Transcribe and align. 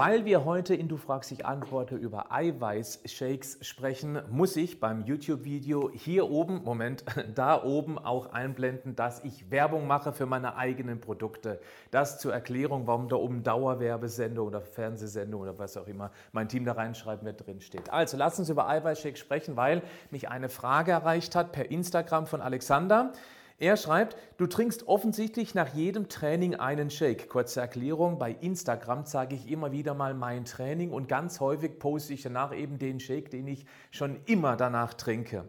Weil 0.00 0.24
wir 0.24 0.46
heute 0.46 0.74
in 0.74 0.88
Du 0.88 0.96
fragst, 0.96 1.30
ich 1.30 1.44
antworte 1.44 1.94
über 1.94 2.32
Eiweißshakes 2.32 3.58
sprechen, 3.60 4.22
muss 4.30 4.56
ich 4.56 4.80
beim 4.80 5.04
YouTube-Video 5.04 5.90
hier 5.92 6.30
oben, 6.30 6.64
Moment, 6.64 7.04
da 7.34 7.62
oben 7.62 7.98
auch 7.98 8.32
einblenden, 8.32 8.96
dass 8.96 9.22
ich 9.24 9.50
Werbung 9.50 9.86
mache 9.86 10.14
für 10.14 10.24
meine 10.24 10.56
eigenen 10.56 11.02
Produkte. 11.02 11.60
Das 11.90 12.18
zur 12.18 12.32
Erklärung, 12.32 12.86
warum 12.86 13.10
da 13.10 13.16
oben 13.16 13.42
Dauerwerbesendung 13.42 14.46
oder 14.46 14.62
Fernsehsendung 14.62 15.42
oder 15.42 15.58
was 15.58 15.76
auch 15.76 15.86
immer 15.86 16.12
mein 16.32 16.48
Team 16.48 16.64
da 16.64 16.72
reinschreiben 16.72 17.26
wird, 17.26 17.46
drin 17.46 17.60
steht. 17.60 17.92
Also 17.92 18.16
lass 18.16 18.38
uns 18.38 18.48
über 18.48 18.70
Eiweißshakes 18.70 19.20
sprechen, 19.20 19.56
weil 19.56 19.82
mich 20.10 20.30
eine 20.30 20.48
Frage 20.48 20.92
erreicht 20.92 21.36
hat 21.36 21.52
per 21.52 21.70
Instagram 21.70 22.26
von 22.26 22.40
Alexander. 22.40 23.12
Er 23.60 23.76
schreibt, 23.76 24.16
du 24.38 24.46
trinkst 24.46 24.88
offensichtlich 24.88 25.54
nach 25.54 25.74
jedem 25.74 26.08
Training 26.08 26.54
einen 26.54 26.88
Shake. 26.88 27.28
Kurze 27.28 27.60
Erklärung, 27.60 28.18
bei 28.18 28.32
Instagram 28.32 29.04
zeige 29.04 29.34
ich 29.34 29.50
immer 29.50 29.70
wieder 29.70 29.92
mal 29.92 30.14
mein 30.14 30.46
Training 30.46 30.92
und 30.92 31.08
ganz 31.08 31.40
häufig 31.40 31.78
poste 31.78 32.14
ich 32.14 32.22
danach 32.22 32.56
eben 32.56 32.78
den 32.78 33.00
Shake, 33.00 33.30
den 33.30 33.46
ich 33.46 33.66
schon 33.90 34.18
immer 34.24 34.56
danach 34.56 34.94
trinke. 34.94 35.46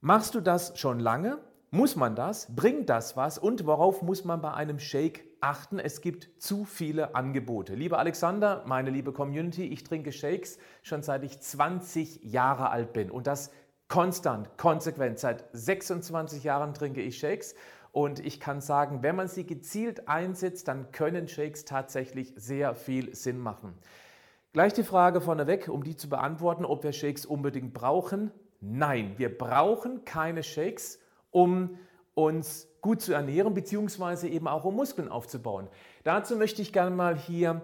Machst 0.00 0.34
du 0.34 0.40
das 0.40 0.76
schon 0.76 0.98
lange? 0.98 1.38
Muss 1.70 1.94
man 1.94 2.16
das? 2.16 2.52
Bringt 2.52 2.90
das 2.90 3.16
was? 3.16 3.38
Und 3.38 3.64
worauf 3.64 4.02
muss 4.02 4.24
man 4.24 4.40
bei 4.40 4.52
einem 4.52 4.80
Shake 4.80 5.22
achten? 5.40 5.78
Es 5.78 6.00
gibt 6.00 6.42
zu 6.42 6.64
viele 6.64 7.14
Angebote. 7.14 7.76
Lieber 7.76 8.00
Alexander, 8.00 8.64
meine 8.66 8.90
liebe 8.90 9.12
Community, 9.12 9.66
ich 9.66 9.84
trinke 9.84 10.10
Shakes 10.10 10.58
schon 10.82 11.04
seit 11.04 11.22
ich 11.22 11.38
20 11.38 12.24
Jahre 12.24 12.70
alt 12.70 12.92
bin. 12.92 13.08
Und 13.08 13.28
das 13.28 13.52
konstant, 13.90 14.56
konsequent. 14.56 15.18
Seit 15.18 15.44
26 15.52 16.44
Jahren 16.44 16.72
trinke 16.72 17.02
ich 17.02 17.18
Shakes 17.18 17.54
und 17.92 18.24
ich 18.24 18.40
kann 18.40 18.60
sagen, 18.60 19.02
wenn 19.02 19.16
man 19.16 19.28
sie 19.28 19.44
gezielt 19.44 20.08
einsetzt, 20.08 20.68
dann 20.68 20.92
können 20.92 21.28
Shakes 21.28 21.64
tatsächlich 21.64 22.32
sehr 22.36 22.74
viel 22.74 23.14
Sinn 23.14 23.38
machen. 23.38 23.74
Gleich 24.52 24.72
die 24.72 24.84
Frage 24.84 25.20
vorneweg, 25.20 25.68
um 25.68 25.82
die 25.82 25.96
zu 25.96 26.08
beantworten, 26.08 26.64
ob 26.64 26.84
wir 26.84 26.92
Shakes 26.92 27.26
unbedingt 27.26 27.74
brauchen. 27.74 28.30
Nein, 28.60 29.14
wir 29.16 29.36
brauchen 29.36 30.04
keine 30.04 30.44
Shakes, 30.44 31.00
um 31.32 31.78
uns 32.14 32.68
gut 32.80 33.00
zu 33.00 33.12
ernähren, 33.12 33.54
beziehungsweise 33.54 34.28
eben 34.28 34.46
auch 34.46 34.64
um 34.64 34.76
Muskeln 34.76 35.08
aufzubauen. 35.08 35.68
Dazu 36.04 36.36
möchte 36.36 36.62
ich 36.62 36.72
gerne 36.72 36.94
mal 36.94 37.16
hier 37.16 37.60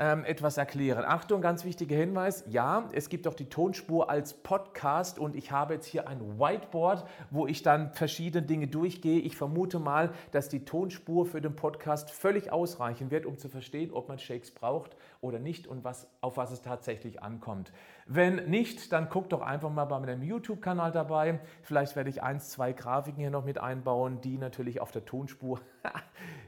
ähm, 0.00 0.24
etwas 0.24 0.56
erklären. 0.56 1.04
Achtung, 1.06 1.42
ganz 1.42 1.64
wichtiger 1.64 1.94
Hinweis. 1.94 2.44
Ja, 2.48 2.88
es 2.92 3.10
gibt 3.10 3.28
auch 3.28 3.34
die 3.34 3.50
Tonspur 3.50 4.08
als 4.08 4.32
Podcast 4.32 5.18
und 5.18 5.36
ich 5.36 5.52
habe 5.52 5.74
jetzt 5.74 5.84
hier 5.84 6.08
ein 6.08 6.40
Whiteboard, 6.40 7.06
wo 7.30 7.46
ich 7.46 7.62
dann 7.62 7.92
verschiedene 7.92 8.44
Dinge 8.44 8.66
durchgehe. 8.66 9.20
Ich 9.20 9.36
vermute 9.36 9.78
mal, 9.78 10.12
dass 10.32 10.48
die 10.48 10.64
Tonspur 10.64 11.26
für 11.26 11.42
den 11.42 11.54
Podcast 11.54 12.10
völlig 12.10 12.50
ausreichen 12.50 13.10
wird, 13.10 13.26
um 13.26 13.36
zu 13.36 13.50
verstehen, 13.50 13.92
ob 13.92 14.08
man 14.08 14.18
Shakes 14.18 14.50
braucht 14.50 14.96
oder 15.20 15.38
nicht 15.38 15.66
und 15.66 15.84
was, 15.84 16.08
auf 16.22 16.38
was 16.38 16.50
es 16.50 16.62
tatsächlich 16.62 17.22
ankommt. 17.22 17.70
Wenn 18.06 18.48
nicht, 18.48 18.92
dann 18.92 19.10
guckt 19.10 19.32
doch 19.32 19.42
einfach 19.42 19.70
mal 19.70 19.84
bei 19.84 20.00
meinem 20.00 20.22
YouTube-Kanal 20.22 20.92
dabei. 20.92 21.40
Vielleicht 21.62 21.94
werde 21.94 22.08
ich 22.08 22.22
eins, 22.22 22.48
zwei 22.48 22.72
Grafiken 22.72 23.20
hier 23.20 23.30
noch 23.30 23.44
mit 23.44 23.58
einbauen, 23.58 24.22
die 24.22 24.38
natürlich 24.38 24.80
auf 24.80 24.92
der 24.92 25.04
Tonspur 25.04 25.60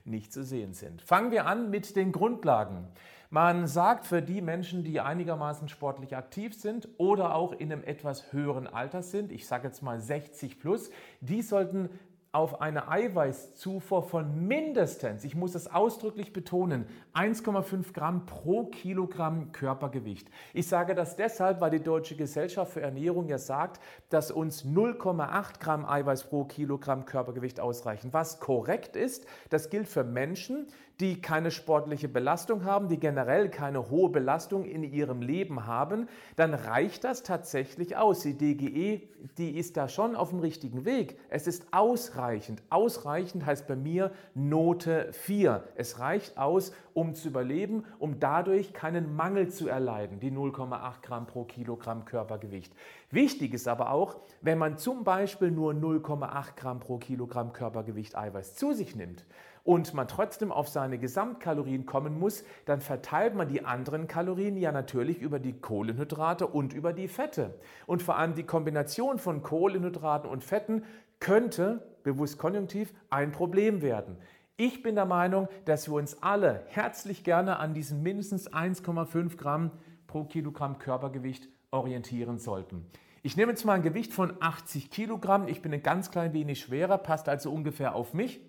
nicht 0.06 0.32
zu 0.32 0.42
sehen 0.42 0.72
sind. 0.72 1.02
Fangen 1.02 1.30
wir 1.30 1.46
an 1.46 1.68
mit 1.68 1.96
den 1.96 2.12
Grundlagen. 2.12 2.88
Man 3.34 3.66
sagt 3.66 4.04
für 4.04 4.20
die 4.20 4.42
Menschen, 4.42 4.84
die 4.84 5.00
einigermaßen 5.00 5.70
sportlich 5.70 6.14
aktiv 6.14 6.52
sind 6.52 6.86
oder 6.98 7.34
auch 7.34 7.52
in 7.52 7.72
einem 7.72 7.82
etwas 7.82 8.30
höheren 8.34 8.66
Alter 8.66 9.02
sind, 9.02 9.32
ich 9.32 9.46
sage 9.46 9.68
jetzt 9.68 9.82
mal 9.82 9.98
60 9.98 10.60
plus, 10.60 10.90
die 11.22 11.40
sollten 11.40 11.88
auf 12.32 12.60
eine 12.60 12.88
Eiweißzufuhr 12.88 14.02
von 14.02 14.46
mindestens, 14.46 15.24
ich 15.24 15.34
muss 15.34 15.54
es 15.54 15.66
ausdrücklich 15.66 16.34
betonen, 16.34 16.86
1,5 17.14 17.94
Gramm 17.94 18.26
pro 18.26 18.64
Kilogramm 18.64 19.52
Körpergewicht. 19.52 20.30
Ich 20.52 20.66
sage 20.66 20.94
das 20.94 21.16
deshalb, 21.16 21.62
weil 21.62 21.70
die 21.70 21.82
Deutsche 21.82 22.16
Gesellschaft 22.16 22.72
für 22.72 22.82
Ernährung 22.82 23.28
ja 23.28 23.38
sagt, 23.38 23.82
dass 24.10 24.30
uns 24.30 24.64
0,8 24.64 25.58
Gramm 25.58 25.86
Eiweiß 25.86 26.24
pro 26.24 26.44
Kilogramm 26.44 27.06
Körpergewicht 27.06 27.60
ausreichen. 27.60 28.12
Was 28.12 28.40
korrekt 28.40 28.96
ist, 28.96 29.26
das 29.48 29.70
gilt 29.70 29.88
für 29.88 30.04
Menschen, 30.04 30.68
die 31.02 31.20
keine 31.20 31.50
sportliche 31.50 32.08
Belastung 32.08 32.64
haben, 32.64 32.86
die 32.86 33.00
generell 33.00 33.48
keine 33.48 33.90
hohe 33.90 34.08
Belastung 34.08 34.64
in 34.64 34.84
ihrem 34.84 35.20
Leben 35.20 35.66
haben, 35.66 36.08
dann 36.36 36.54
reicht 36.54 37.02
das 37.02 37.24
tatsächlich 37.24 37.96
aus. 37.96 38.20
Die 38.20 38.38
DGE, 38.38 39.02
die 39.36 39.58
ist 39.58 39.76
da 39.76 39.88
schon 39.88 40.14
auf 40.14 40.30
dem 40.30 40.38
richtigen 40.38 40.84
Weg. 40.84 41.18
Es 41.28 41.48
ist 41.48 41.66
ausreichend. 41.72 42.62
Ausreichend 42.70 43.44
heißt 43.44 43.66
bei 43.66 43.74
mir 43.74 44.12
Note 44.34 45.08
4. 45.10 45.64
Es 45.74 45.98
reicht 45.98 46.38
aus, 46.38 46.72
um 46.94 47.16
zu 47.16 47.28
überleben, 47.28 47.84
um 47.98 48.20
dadurch 48.20 48.72
keinen 48.72 49.16
Mangel 49.16 49.48
zu 49.48 49.66
erleiden, 49.66 50.20
die 50.20 50.30
0,8 50.30 51.02
Gramm 51.02 51.26
pro 51.26 51.42
Kilogramm 51.42 52.04
Körpergewicht. 52.04 52.72
Wichtig 53.10 53.54
ist 53.54 53.66
aber 53.66 53.90
auch, 53.90 54.18
wenn 54.40 54.58
man 54.58 54.78
zum 54.78 55.02
Beispiel 55.02 55.50
nur 55.50 55.72
0,8 55.72 56.54
Gramm 56.54 56.78
pro 56.78 56.98
Kilogramm 56.98 57.52
Körpergewicht 57.52 58.16
Eiweiß 58.16 58.54
zu 58.54 58.72
sich 58.72 58.94
nimmt, 58.94 59.26
und 59.64 59.94
man 59.94 60.08
trotzdem 60.08 60.50
auf 60.50 60.68
seine 60.68 60.98
Gesamtkalorien 60.98 61.86
kommen 61.86 62.18
muss, 62.18 62.44
dann 62.64 62.80
verteilt 62.80 63.34
man 63.34 63.48
die 63.48 63.64
anderen 63.64 64.08
Kalorien 64.08 64.56
ja 64.56 64.72
natürlich 64.72 65.18
über 65.20 65.38
die 65.38 65.52
Kohlenhydrate 65.52 66.46
und 66.46 66.72
über 66.72 66.92
die 66.92 67.08
Fette. 67.08 67.54
Und 67.86 68.02
vor 68.02 68.16
allem 68.16 68.34
die 68.34 68.42
Kombination 68.42 69.18
von 69.18 69.42
Kohlenhydraten 69.42 70.28
und 70.28 70.42
Fetten 70.42 70.84
könnte, 71.20 71.86
bewusst 72.02 72.38
konjunktiv, 72.38 72.92
ein 73.10 73.30
Problem 73.30 73.82
werden. 73.82 74.16
Ich 74.56 74.82
bin 74.82 74.96
der 74.96 75.06
Meinung, 75.06 75.48
dass 75.64 75.88
wir 75.88 75.94
uns 75.94 76.22
alle 76.22 76.64
herzlich 76.66 77.24
gerne 77.24 77.58
an 77.58 77.74
diesen 77.74 78.02
mindestens 78.02 78.52
1,5 78.52 79.36
Gramm 79.36 79.70
pro 80.06 80.24
Kilogramm 80.24 80.78
Körpergewicht 80.78 81.48
orientieren 81.70 82.38
sollten. 82.38 82.86
Ich 83.22 83.36
nehme 83.36 83.52
jetzt 83.52 83.64
mal 83.64 83.74
ein 83.74 83.82
Gewicht 83.82 84.12
von 84.12 84.34
80 84.40 84.90
Kilogramm. 84.90 85.46
Ich 85.46 85.62
bin 85.62 85.72
ein 85.72 85.82
ganz 85.82 86.10
klein 86.10 86.32
wenig 86.32 86.60
schwerer, 86.60 86.98
passt 86.98 87.28
also 87.28 87.52
ungefähr 87.52 87.94
auf 87.94 88.14
mich. 88.14 88.40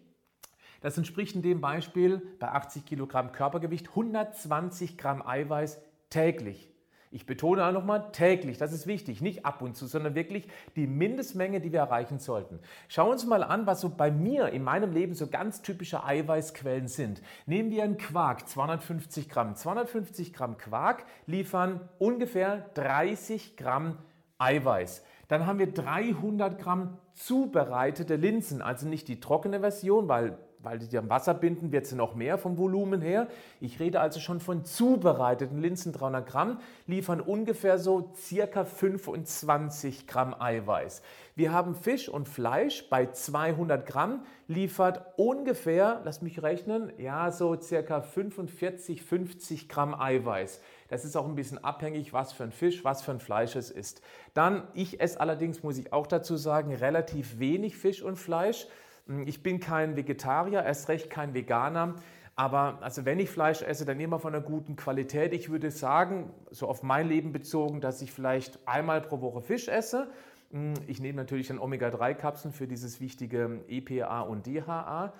Das 0.83 0.97
entspricht 0.97 1.33
in 1.35 1.41
dem 1.41 1.61
Beispiel 1.61 2.21
bei 2.39 2.49
80 2.49 2.85
Kilogramm 2.85 3.31
Körpergewicht 3.31 3.87
120 3.89 4.97
Gramm 4.97 5.25
Eiweiß 5.25 5.81
täglich. 6.09 6.69
Ich 7.09 7.25
betone 7.25 7.65
auch 7.65 7.71
nochmal 7.71 8.11
täglich, 8.11 8.57
das 8.57 8.73
ist 8.73 8.85
wichtig, 8.85 9.21
nicht 9.21 9.45
ab 9.45 9.61
und 9.61 9.77
zu, 9.77 9.85
sondern 9.85 10.13
wirklich 10.13 10.47
die 10.75 10.87
Mindestmenge, 10.87 11.61
die 11.61 11.71
wir 11.71 11.79
erreichen 11.79 12.19
sollten. 12.19 12.59
Schauen 12.89 13.07
wir 13.07 13.11
uns 13.13 13.25
mal 13.25 13.43
an, 13.43 13.65
was 13.65 13.79
so 13.79 13.89
bei 13.89 14.11
mir 14.11 14.49
in 14.49 14.63
meinem 14.63 14.91
Leben 14.91 15.13
so 15.13 15.27
ganz 15.27 15.61
typische 15.61 16.03
Eiweißquellen 16.03 16.89
sind. 16.89 17.21
Nehmen 17.45 17.69
wir 17.69 17.83
einen 17.83 17.97
Quark, 17.97 18.49
250 18.49 19.29
Gramm. 19.29 19.55
250 19.55 20.33
Gramm 20.33 20.57
Quark 20.57 21.05
liefern 21.27 21.87
ungefähr 21.97 22.69
30 22.73 23.55
Gramm 23.55 23.99
Eiweiß. 24.37 25.05
Dann 25.29 25.45
haben 25.45 25.59
wir 25.59 25.71
300 25.71 26.59
Gramm 26.59 26.97
zubereitete 27.13 28.17
Linsen, 28.17 28.61
also 28.61 28.87
nicht 28.87 29.07
die 29.07 29.21
trockene 29.21 29.61
Version, 29.61 30.09
weil 30.09 30.37
weil 30.63 30.79
die 30.79 30.97
am 30.97 31.09
Wasser 31.09 31.33
binden, 31.33 31.71
wird 31.71 31.85
sie 31.85 31.95
noch 31.95 32.15
mehr 32.15 32.37
vom 32.37 32.57
Volumen 32.57 33.01
her. 33.01 33.27
Ich 33.59 33.79
rede 33.79 33.99
also 33.99 34.19
schon 34.19 34.39
von 34.39 34.65
zubereiteten 34.65 35.61
Linsen. 35.61 35.91
300 35.91 36.25
Gramm 36.25 36.59
liefern 36.87 37.21
ungefähr 37.21 37.77
so 37.77 38.11
circa 38.15 38.65
25 38.65 40.07
Gramm 40.07 40.33
Eiweiß. 40.39 41.01
Wir 41.35 41.51
haben 41.51 41.75
Fisch 41.75 42.09
und 42.09 42.29
Fleisch 42.29 42.87
bei 42.89 43.07
200 43.07 43.85
Gramm 43.85 44.23
liefert 44.47 45.01
ungefähr, 45.17 46.01
lass 46.03 46.21
mich 46.21 46.43
rechnen, 46.43 46.91
ja 46.97 47.31
so 47.31 47.59
circa 47.59 48.01
45, 48.01 49.01
50 49.01 49.67
Gramm 49.67 49.99
Eiweiß. 49.99 50.61
Das 50.89 51.05
ist 51.05 51.15
auch 51.15 51.25
ein 51.25 51.35
bisschen 51.35 51.63
abhängig, 51.63 52.13
was 52.13 52.33
für 52.33 52.43
ein 52.43 52.51
Fisch, 52.51 52.83
was 52.83 53.01
für 53.01 53.11
ein 53.11 53.19
Fleisch 53.19 53.55
es 53.55 53.71
ist. 53.71 54.01
Dann, 54.33 54.67
ich 54.73 55.01
esse 55.01 55.19
allerdings, 55.19 55.63
muss 55.63 55.77
ich 55.77 55.91
auch 55.91 56.05
dazu 56.05 56.35
sagen, 56.35 56.73
relativ 56.73 57.39
wenig 57.39 57.77
Fisch 57.77 58.03
und 58.03 58.17
Fleisch. 58.17 58.67
Hm, 59.07 59.27
ich 59.27 59.43
bin 59.43 59.59
kein 59.59 59.95
Vegetarier, 59.95 60.63
erst 60.63 60.89
recht 60.89 61.09
kein 61.09 61.33
Veganer. 61.33 61.95
Aber 62.35 62.79
also 62.81 63.05
wenn 63.05 63.19
ich 63.19 63.29
Fleisch 63.29 63.61
esse, 63.61 63.85
dann 63.85 63.99
immer 63.99 64.19
von 64.19 64.33
einer 64.33 64.43
guten 64.43 64.75
Qualität. 64.75 65.33
Ich 65.33 65.49
würde 65.49 65.69
sagen, 65.69 66.31
so 66.49 66.67
auf 66.67 66.81
mein 66.81 67.07
Leben 67.07 67.31
bezogen, 67.31 67.79
dass 67.79 68.01
ich 68.01 68.11
vielleicht 68.11 68.67
einmal 68.67 69.01
pro 69.01 69.21
Woche 69.21 69.41
Fisch 69.41 69.67
esse. 69.67 70.09
Hm, 70.51 70.73
ich 70.87 70.99
nehme 70.99 71.17
natürlich 71.17 71.47
dann 71.47 71.59
Omega-3-Kapseln 71.59 72.53
für 72.53 72.67
dieses 72.67 73.01
wichtige 73.01 73.63
EPA 73.67 74.21
und 74.21 74.47
DHA. 74.47 75.13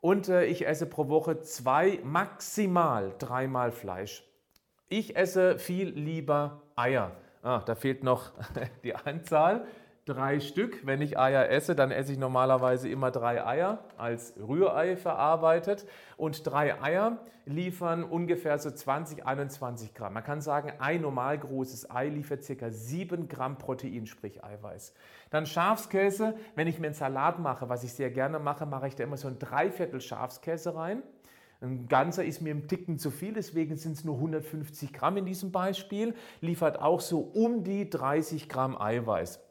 Und 0.00 0.28
äh, 0.28 0.44
ich 0.44 0.66
esse 0.66 0.86
pro 0.86 1.08
Woche 1.08 1.40
zwei, 1.40 2.00
maximal 2.04 3.14
dreimal 3.18 3.72
Fleisch. 3.72 4.24
Ich 4.88 5.16
esse 5.16 5.58
viel 5.58 5.88
lieber 5.88 6.62
Eier. 6.76 7.12
Ah, 7.42 7.62
da 7.64 7.74
fehlt 7.74 8.02
noch 8.02 8.32
die 8.84 8.94
Anzahl. 8.94 9.66
Drei 10.06 10.38
Stück. 10.40 10.86
Wenn 10.86 11.02
ich 11.02 11.18
Eier 11.18 11.50
esse, 11.50 11.74
dann 11.74 11.90
esse 11.90 12.12
ich 12.12 12.18
normalerweise 12.18 12.88
immer 12.88 13.10
drei 13.10 13.44
Eier 13.44 13.80
als 13.98 14.34
Rührei 14.38 14.96
verarbeitet. 14.96 15.86
Und 16.16 16.46
drei 16.46 16.80
Eier 16.80 17.18
liefern 17.44 18.04
ungefähr 18.04 18.58
so 18.58 18.70
20, 18.70 19.26
21 19.26 19.94
Gramm. 19.94 20.14
Man 20.14 20.24
kann 20.24 20.40
sagen, 20.40 20.72
ein 20.78 21.02
normal 21.02 21.38
großes 21.38 21.90
Ei 21.90 22.08
liefert 22.08 22.46
ca. 22.46 22.70
7 22.70 23.28
Gramm 23.28 23.58
Protein, 23.58 24.06
sprich 24.06 24.42
Eiweiß. 24.42 24.94
Dann 25.30 25.44
Schafskäse. 25.44 26.34
Wenn 26.54 26.68
ich 26.68 26.78
mir 26.78 26.86
einen 26.86 26.94
Salat 26.94 27.40
mache, 27.40 27.68
was 27.68 27.82
ich 27.82 27.92
sehr 27.92 28.10
gerne 28.10 28.38
mache, 28.38 28.64
mache 28.64 28.86
ich 28.86 28.94
da 28.94 29.04
immer 29.04 29.16
so 29.16 29.28
ein 29.28 29.38
Dreiviertel 29.38 30.00
Schafskäse 30.00 30.74
rein. 30.74 31.02
Ein 31.60 31.88
ganzer 31.88 32.24
ist 32.24 32.42
mir 32.42 32.50
im 32.50 32.68
Ticken 32.68 32.98
zu 32.98 33.10
viel, 33.10 33.32
deswegen 33.32 33.76
sind 33.76 33.92
es 33.92 34.04
nur 34.04 34.16
150 34.16 34.92
Gramm 34.92 35.16
in 35.16 35.24
diesem 35.24 35.52
Beispiel. 35.52 36.14
Liefert 36.40 36.80
auch 36.80 37.00
so 37.00 37.20
um 37.20 37.64
die 37.64 37.88
30 37.88 38.48
Gramm 38.48 38.80
Eiweiß. 38.80 39.45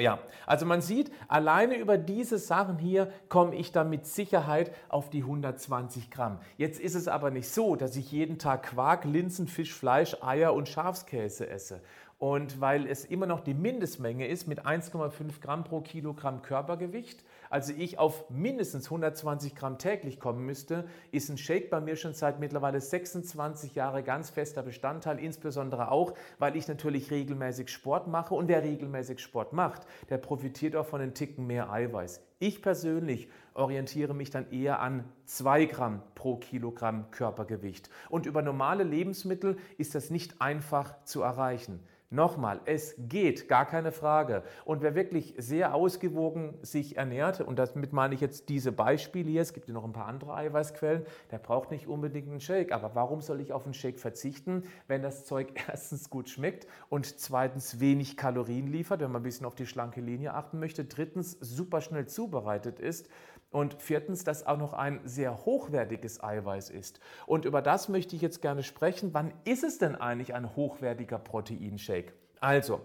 Ja, 0.00 0.18
also 0.46 0.66
man 0.66 0.80
sieht, 0.80 1.12
alleine 1.28 1.76
über 1.76 1.98
diese 1.98 2.38
Sachen 2.38 2.78
hier 2.78 3.12
komme 3.28 3.54
ich 3.54 3.72
dann 3.72 3.90
mit 3.90 4.06
Sicherheit 4.06 4.72
auf 4.88 5.10
die 5.10 5.22
120 5.22 6.10
Gramm. 6.10 6.40
Jetzt 6.56 6.80
ist 6.80 6.94
es 6.94 7.06
aber 7.06 7.30
nicht 7.30 7.48
so, 7.48 7.76
dass 7.76 7.96
ich 7.96 8.10
jeden 8.10 8.38
Tag 8.38 8.64
Quark, 8.64 9.04
Linsen, 9.04 9.46
Fisch, 9.46 9.74
Fleisch, 9.74 10.16
Eier 10.22 10.54
und 10.54 10.68
Schafskäse 10.68 11.48
esse. 11.48 11.80
Und 12.20 12.60
weil 12.60 12.86
es 12.86 13.06
immer 13.06 13.24
noch 13.24 13.40
die 13.40 13.54
Mindestmenge 13.54 14.28
ist 14.28 14.46
mit 14.46 14.66
1,5 14.66 15.40
Gramm 15.40 15.64
pro 15.64 15.80
Kilogramm 15.80 16.42
Körpergewicht, 16.42 17.24
also 17.48 17.72
ich 17.72 17.98
auf 17.98 18.28
mindestens 18.28 18.84
120 18.88 19.56
Gramm 19.56 19.78
täglich 19.78 20.20
kommen 20.20 20.44
müsste, 20.44 20.84
ist 21.12 21.30
ein 21.30 21.38
Shake 21.38 21.70
bei 21.70 21.80
mir 21.80 21.96
schon 21.96 22.12
seit 22.12 22.38
mittlerweile 22.38 22.78
26 22.78 23.74
Jahren 23.74 24.04
ganz 24.04 24.28
fester 24.28 24.62
Bestandteil, 24.62 25.18
insbesondere 25.18 25.90
auch, 25.90 26.12
weil 26.38 26.56
ich 26.56 26.68
natürlich 26.68 27.10
regelmäßig 27.10 27.70
Sport 27.70 28.06
mache 28.06 28.34
und 28.34 28.48
wer 28.48 28.62
regelmäßig 28.62 29.20
Sport 29.20 29.54
macht, 29.54 29.86
der 30.10 30.18
profitiert 30.18 30.76
auch 30.76 30.84
von 30.84 31.00
den 31.00 31.14
Ticken 31.14 31.46
mehr 31.46 31.72
Eiweiß. 31.72 32.20
Ich 32.38 32.60
persönlich 32.60 33.30
orientiere 33.54 34.12
mich 34.12 34.28
dann 34.28 34.50
eher 34.50 34.80
an 34.80 35.04
2 35.24 35.64
Gramm 35.64 36.02
pro 36.14 36.36
Kilogramm 36.36 37.10
Körpergewicht. 37.12 37.88
Und 38.10 38.26
über 38.26 38.42
normale 38.42 38.84
Lebensmittel 38.84 39.56
ist 39.78 39.94
das 39.94 40.10
nicht 40.10 40.42
einfach 40.42 41.02
zu 41.04 41.22
erreichen. 41.22 41.80
Nochmal, 42.12 42.60
es 42.64 42.96
geht, 42.98 43.46
gar 43.46 43.66
keine 43.66 43.92
Frage. 43.92 44.42
Und 44.64 44.82
wer 44.82 44.96
wirklich 44.96 45.34
sehr 45.38 45.76
ausgewogen 45.76 46.58
sich 46.60 46.96
ernährt, 46.96 47.40
und 47.40 47.60
damit 47.60 47.92
meine 47.92 48.16
ich 48.16 48.20
jetzt 48.20 48.48
diese 48.48 48.72
Beispiele 48.72 49.30
hier, 49.30 49.42
es 49.42 49.52
gibt 49.52 49.68
ja 49.68 49.74
noch 49.74 49.84
ein 49.84 49.92
paar 49.92 50.06
andere 50.06 50.34
Eiweißquellen, 50.34 51.04
der 51.30 51.38
braucht 51.38 51.70
nicht 51.70 51.86
unbedingt 51.86 52.28
einen 52.28 52.40
Shake. 52.40 52.72
Aber 52.72 52.96
warum 52.96 53.20
soll 53.20 53.40
ich 53.40 53.52
auf 53.52 53.64
einen 53.64 53.74
Shake 53.74 54.00
verzichten, 54.00 54.64
wenn 54.88 55.02
das 55.02 55.24
Zeug 55.24 55.52
erstens 55.68 56.10
gut 56.10 56.28
schmeckt 56.28 56.66
und 56.88 57.20
zweitens 57.20 57.78
wenig 57.78 58.16
Kalorien 58.16 58.66
liefert, 58.66 59.02
wenn 59.02 59.12
man 59.12 59.20
ein 59.20 59.24
bisschen 59.24 59.46
auf 59.46 59.54
die 59.54 59.66
schlanke 59.66 60.00
Linie 60.00 60.34
achten 60.34 60.58
möchte, 60.58 60.84
drittens 60.84 61.38
super 61.40 61.80
schnell 61.80 62.06
zubereitet 62.06 62.80
ist 62.80 63.08
und 63.50 63.80
viertens, 63.82 64.24
dass 64.24 64.46
auch 64.46 64.58
noch 64.58 64.72
ein 64.72 65.00
sehr 65.04 65.44
hochwertiges 65.44 66.22
Eiweiß 66.22 66.70
ist. 66.70 67.00
Und 67.26 67.44
über 67.44 67.62
das 67.62 67.88
möchte 67.88 68.16
ich 68.16 68.22
jetzt 68.22 68.42
gerne 68.42 68.62
sprechen. 68.62 69.12
Wann 69.12 69.32
ist 69.44 69.64
es 69.64 69.78
denn 69.78 69.96
eigentlich 69.96 70.34
ein 70.34 70.54
hochwertiger 70.56 71.18
Proteinshake? 71.18 72.12
Also, 72.40 72.80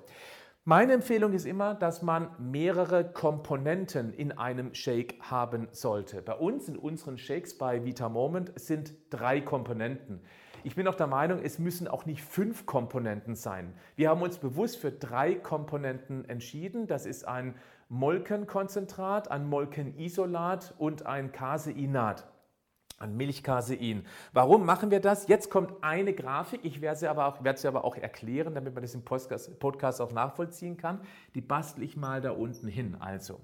meine 0.67 0.93
Empfehlung 0.93 1.33
ist 1.33 1.45
immer, 1.45 1.75
dass 1.75 2.01
man 2.01 2.29
mehrere 2.39 3.05
Komponenten 3.05 4.11
in 4.11 4.31
einem 4.31 4.73
Shake 4.73 5.21
haben 5.21 5.67
sollte. 5.71 6.23
Bei 6.23 6.33
uns 6.33 6.67
in 6.67 6.75
unseren 6.75 7.19
Shakes 7.19 7.55
bei 7.55 7.85
Vita 7.85 8.09
Moment 8.09 8.51
sind 8.59 8.95
drei 9.11 9.41
Komponenten. 9.41 10.21
Ich 10.63 10.73
bin 10.73 10.87
auch 10.87 10.95
der 10.95 11.05
Meinung, 11.05 11.43
es 11.43 11.59
müssen 11.59 11.87
auch 11.87 12.07
nicht 12.07 12.23
fünf 12.23 12.65
Komponenten 12.65 13.35
sein. 13.35 13.75
Wir 13.95 14.09
haben 14.09 14.23
uns 14.23 14.39
bewusst 14.39 14.77
für 14.77 14.91
drei 14.91 15.35
Komponenten 15.35 16.27
entschieden. 16.27 16.87
Das 16.87 17.05
ist 17.05 17.27
ein 17.27 17.53
Molkenkonzentrat, 17.89 19.29
ein 19.29 19.47
Molkenisolat 19.47 20.73
und 20.77 21.05
ein 21.05 21.31
Caseinat 21.31 22.25
an 22.97 23.15
Milchcasein. 23.15 24.05
Warum 24.33 24.65
machen 24.65 24.89
wir 24.89 24.99
das? 24.99 25.27
Jetzt 25.27 25.49
kommt 25.49 25.83
eine 25.83 26.13
Grafik, 26.13 26.61
ich 26.63 26.81
werde 26.81 26.99
sie 26.99 27.07
aber 27.07 27.27
auch, 27.27 27.43
werde 27.43 27.59
sie 27.59 27.67
aber 27.67 27.83
auch 27.83 27.95
erklären, 27.95 28.55
damit 28.55 28.73
man 28.73 28.81
das 28.81 28.95
im 28.95 29.03
Podcast 29.03 30.01
auch 30.01 30.11
nachvollziehen 30.11 30.77
kann. 30.77 31.01
Die 31.35 31.41
bastel 31.41 31.83
ich 31.83 31.97
mal 31.97 32.21
da 32.21 32.31
unten 32.31 32.67
hin. 32.67 32.95
Also, 32.99 33.41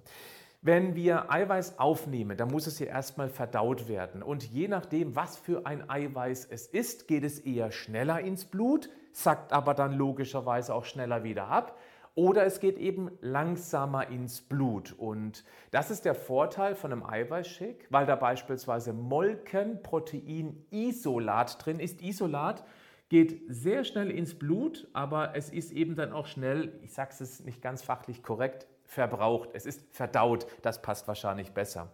wenn 0.62 0.96
wir 0.96 1.32
Eiweiß 1.32 1.80
aufnehmen, 1.80 2.38
dann 2.38 2.50
muss 2.50 2.68
es 2.68 2.78
hier 2.78 2.88
erstmal 2.88 3.30
verdaut 3.30 3.88
werden. 3.88 4.24
Und 4.24 4.44
je 4.44 4.68
nachdem, 4.68 5.16
was 5.16 5.38
für 5.38 5.66
ein 5.66 5.90
Eiweiß 5.90 6.48
es 6.50 6.68
ist, 6.68 7.08
geht 7.08 7.24
es 7.24 7.40
eher 7.40 7.72
schneller 7.72 8.20
ins 8.22 8.46
Blut, 8.46 8.90
sackt 9.12 9.54
aber 9.54 9.74
dann 9.74 9.94
logischerweise 9.94 10.74
auch 10.74 10.86
schneller 10.86 11.24
wieder 11.24 11.48
ab 11.48 11.78
oder 12.16 12.46
es 12.46 12.60
geht 12.60 12.78
eben 12.78 13.10
langsamer 13.22 14.10
ins 14.10 14.42
Blut. 14.42 14.94
Und 14.98 15.46
das 15.72 15.90
ist 15.92 16.06
der 16.06 16.16
Vorteil 16.16 16.76
von 16.76 16.92
einem 16.92 17.04
Eiweißshake, 17.04 17.86
weil 17.90 18.06
da 18.06 18.16
beispielsweise 18.16 18.94
Molkenproteinisolat 18.94 21.66
drin 21.66 21.80
ist. 21.80 22.02
Isolat 22.02 22.64
geht 23.10 23.42
sehr 23.48 23.84
schnell 23.84 24.12
ins 24.12 24.38
Blut, 24.38 24.88
aber 24.94 25.36
es 25.36 25.50
ist 25.50 25.72
eben 25.72 25.96
dann 25.96 26.14
auch 26.14 26.28
schnell, 26.28 26.80
ich 26.82 26.94
sage 26.94 27.12
es 27.20 27.44
nicht 27.44 27.62
ganz 27.62 27.82
fachlich 27.82 28.24
korrekt, 28.24 28.68
verbraucht. 28.92 29.52
Es 29.54 29.66
ist 29.66 29.82
verdaut. 29.92 30.46
Das 30.64 30.82
passt 30.82 31.08
wahrscheinlich 31.08 31.54
besser. 31.54 31.88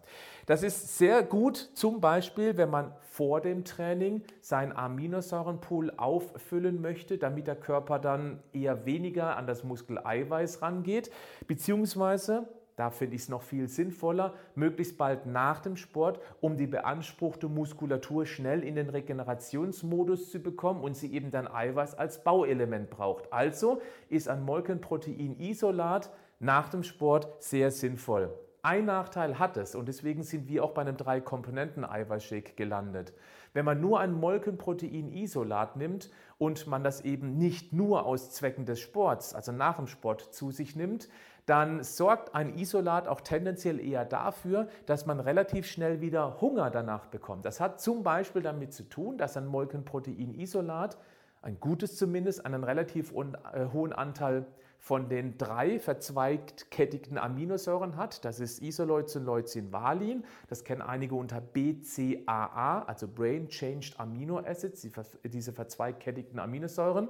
Das 0.47 0.63
ist 0.63 0.97
sehr 0.97 1.21
gut 1.21 1.69
zum 1.75 2.01
Beispiel, 2.01 2.57
wenn 2.57 2.71
man 2.71 2.91
vor 3.11 3.39
dem 3.39 3.63
Training 3.65 4.23
seinen 4.41 4.75
Aminosäurenpool 4.75 5.93
auffüllen 5.97 6.81
möchte, 6.81 7.19
damit 7.19 7.45
der 7.45 7.55
Körper 7.55 7.99
dann 7.99 8.41
eher 8.51 8.87
weniger 8.87 9.37
an 9.37 9.45
das 9.45 9.63
Muskeleiweiß 9.63 10.63
rangeht, 10.63 11.11
beziehungsweise 11.45 12.47
da 12.77 12.91
finde 12.91 13.15
ich 13.15 13.23
es 13.23 13.29
noch 13.29 13.41
viel 13.41 13.67
sinnvoller, 13.67 14.35
möglichst 14.53 14.99
bald 14.99 15.25
nach 15.25 15.59
dem 15.59 15.77
Sport, 15.77 16.19
um 16.41 16.57
die 16.57 16.67
beanspruchte 16.67 17.47
Muskulatur 17.47 18.27
schnell 18.27 18.63
in 18.63 18.75
den 18.75 18.89
Regenerationsmodus 18.89 20.29
zu 20.29 20.39
bekommen 20.39 20.81
und 20.81 20.95
sie 20.95 21.11
eben 21.11 21.31
dann 21.31 21.47
Eiweiß 21.47 21.95
als 21.95 22.23
Bauelement 22.23 22.91
braucht. 22.91 23.33
Also 23.33 23.81
ist 24.09 24.29
ein 24.29 24.43
Molkenproteinisolat 24.43 26.11
nach 26.39 26.69
dem 26.69 26.83
Sport 26.83 27.43
sehr 27.43 27.71
sinnvoll. 27.71 28.33
Ein 28.61 28.85
Nachteil 28.85 29.39
hat 29.39 29.55
es 29.55 29.75
und 29.75 29.87
deswegen 29.87 30.23
sind 30.23 30.49
wir 30.49 30.63
auch 30.63 30.71
bei 30.71 30.81
einem 30.81 30.97
Drei-Komponenten-Eiweißshake 30.97 32.53
gelandet. 32.55 33.13
Wenn 33.53 33.65
man 33.65 33.79
nur 33.79 33.99
ein 33.99 34.11
Molkenprotein-Isolat 34.11 35.77
nimmt 35.77 36.11
und 36.37 36.67
man 36.67 36.83
das 36.83 37.01
eben 37.01 37.37
nicht 37.37 37.71
nur 37.71 38.05
aus 38.05 38.31
Zwecken 38.31 38.65
des 38.65 38.79
Sports, 38.79 39.33
also 39.33 39.51
nach 39.51 39.77
dem 39.77 39.87
Sport 39.87 40.33
zu 40.33 40.51
sich 40.51 40.75
nimmt, 40.75 41.07
dann 41.45 41.81
sorgt 41.81 42.35
ein 42.35 42.57
Isolat 42.57 43.07
auch 43.07 43.21
tendenziell 43.21 43.79
eher 43.79 44.03
dafür, 44.03 44.67
dass 44.85 45.05
man 45.05 45.21
relativ 45.21 45.65
schnell 45.65 46.01
wieder 46.01 46.41
Hunger 46.41 46.69
danach 46.69 47.05
bekommt. 47.05 47.45
Das 47.45 47.61
hat 47.61 47.79
zum 47.79 48.03
Beispiel 48.03 48.41
damit 48.41 48.73
zu 48.73 48.83
tun, 48.83 49.17
dass 49.17 49.37
ein 49.37 49.47
Molkenprotein-Isolat, 49.47 50.97
ein 51.41 51.59
gutes 51.61 51.95
zumindest, 51.95 52.45
einen 52.45 52.65
relativ 52.65 53.13
äh, 53.13 53.67
hohen 53.71 53.93
Anteil 53.93 54.45
von 54.87 55.09
den 55.09 55.37
drei 55.37 55.79
verzweigkettigen 55.79 57.17
Aminosäuren 57.17 57.97
hat. 57.97 58.23
Das 58.23 58.39
ist 58.39 58.61
Isoleucin, 58.61 59.25
Leucin, 59.25 59.73
Valin. 59.73 60.23
Das 60.47 60.63
kennen 60.63 60.81
einige 60.81 61.13
unter 61.15 61.41
BCAA, 61.41 62.83
also 62.83 63.05
Brain 63.05 63.49
Changed 63.49 63.99
Amino 63.99 64.39
Acids, 64.39 64.87
diese 65.25 65.51
verzweigkettigen 65.51 66.39
Aminosäuren. 66.39 67.09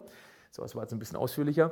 So, 0.50 0.64
das 0.64 0.74
war 0.74 0.82
jetzt 0.82 0.94
ein 0.94 0.98
bisschen 0.98 1.18
ausführlicher. 1.18 1.72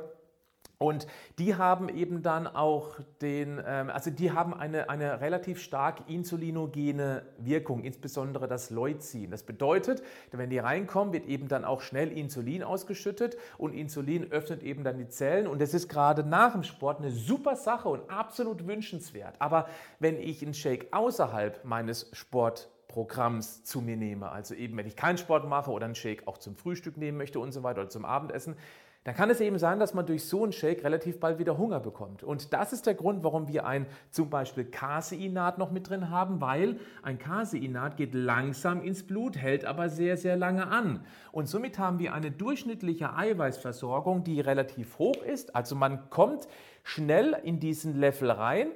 Und 0.78 1.06
die 1.38 1.54
haben 1.54 1.88
eben 1.88 2.22
dann 2.22 2.46
auch 2.46 2.96
den, 3.22 3.62
ähm, 3.66 3.88
also 3.88 4.10
die 4.10 4.32
haben 4.32 4.52
eine, 4.52 4.90
eine 4.90 5.22
relativ 5.22 5.60
stark 5.60 6.08
insulinogene 6.08 7.22
Wirkung, 7.38 7.82
insbesondere 7.82 8.46
das 8.46 8.68
Leucin. 8.68 9.30
Das 9.30 9.42
bedeutet, 9.42 10.02
wenn 10.32 10.50
die 10.50 10.58
reinkommen, 10.58 11.14
wird 11.14 11.26
eben 11.26 11.48
dann 11.48 11.64
auch 11.64 11.80
schnell 11.80 12.12
Insulin 12.12 12.62
ausgeschüttet 12.62 13.38
und 13.56 13.72
Insulin 13.72 14.30
öffnet 14.30 14.62
eben 14.62 14.84
dann 14.84 14.98
die 14.98 15.08
Zellen 15.08 15.46
und 15.46 15.62
das 15.62 15.72
ist 15.72 15.88
gerade 15.88 16.22
nach 16.22 16.52
dem 16.52 16.62
Sport 16.62 16.98
eine 16.98 17.10
super 17.10 17.56
Sache 17.56 17.88
und 17.88 18.10
absolut 18.10 18.66
wünschenswert. 18.66 19.34
Aber 19.38 19.68
wenn 19.98 20.20
ich 20.20 20.42
einen 20.42 20.52
Shake 20.52 20.88
außerhalb 20.92 21.64
meines 21.64 22.10
Sportprogramms 22.12 23.64
zu 23.64 23.80
mir 23.80 23.96
nehme. 23.96 24.30
Also 24.30 24.54
eben, 24.54 24.76
wenn 24.76 24.86
ich 24.86 24.96
keinen 24.96 25.16
Sport 25.16 25.48
mache 25.48 25.70
oder 25.70 25.86
einen 25.86 25.94
Shake 25.94 26.28
auch 26.28 26.36
zum 26.36 26.54
Frühstück 26.54 26.98
nehmen 26.98 27.16
möchte 27.16 27.40
und 27.40 27.52
so 27.52 27.62
weiter 27.62 27.80
oder 27.80 27.90
zum 27.90 28.04
Abendessen, 28.04 28.56
dann 29.06 29.14
kann 29.14 29.30
es 29.30 29.40
eben 29.40 29.56
sein, 29.56 29.78
dass 29.78 29.94
man 29.94 30.04
durch 30.04 30.24
so 30.24 30.42
einen 30.42 30.50
Shake 30.50 30.82
relativ 30.82 31.20
bald 31.20 31.38
wieder 31.38 31.56
Hunger 31.56 31.78
bekommt. 31.78 32.24
Und 32.24 32.52
das 32.52 32.72
ist 32.72 32.86
der 32.86 32.94
Grund, 32.94 33.22
warum 33.22 33.46
wir 33.46 33.64
ein 33.64 33.86
zum 34.10 34.30
Beispiel 34.30 34.64
Caseinat 34.64 35.58
noch 35.58 35.70
mit 35.70 35.88
drin 35.88 36.10
haben, 36.10 36.40
weil 36.40 36.80
ein 37.04 37.16
Caseinat 37.16 37.96
geht 37.96 38.14
langsam 38.14 38.82
ins 38.82 39.06
Blut, 39.06 39.36
hält 39.36 39.64
aber 39.64 39.90
sehr, 39.90 40.16
sehr 40.16 40.36
lange 40.36 40.66
an. 40.66 41.04
Und 41.30 41.48
somit 41.48 41.78
haben 41.78 42.00
wir 42.00 42.14
eine 42.14 42.32
durchschnittliche 42.32 43.14
Eiweißversorgung, 43.14 44.24
die 44.24 44.40
relativ 44.40 44.98
hoch 44.98 45.22
ist. 45.22 45.54
Also 45.54 45.76
man 45.76 46.10
kommt 46.10 46.48
schnell 46.82 47.36
in 47.44 47.60
diesen 47.60 48.00
Level 48.00 48.32
rein, 48.32 48.70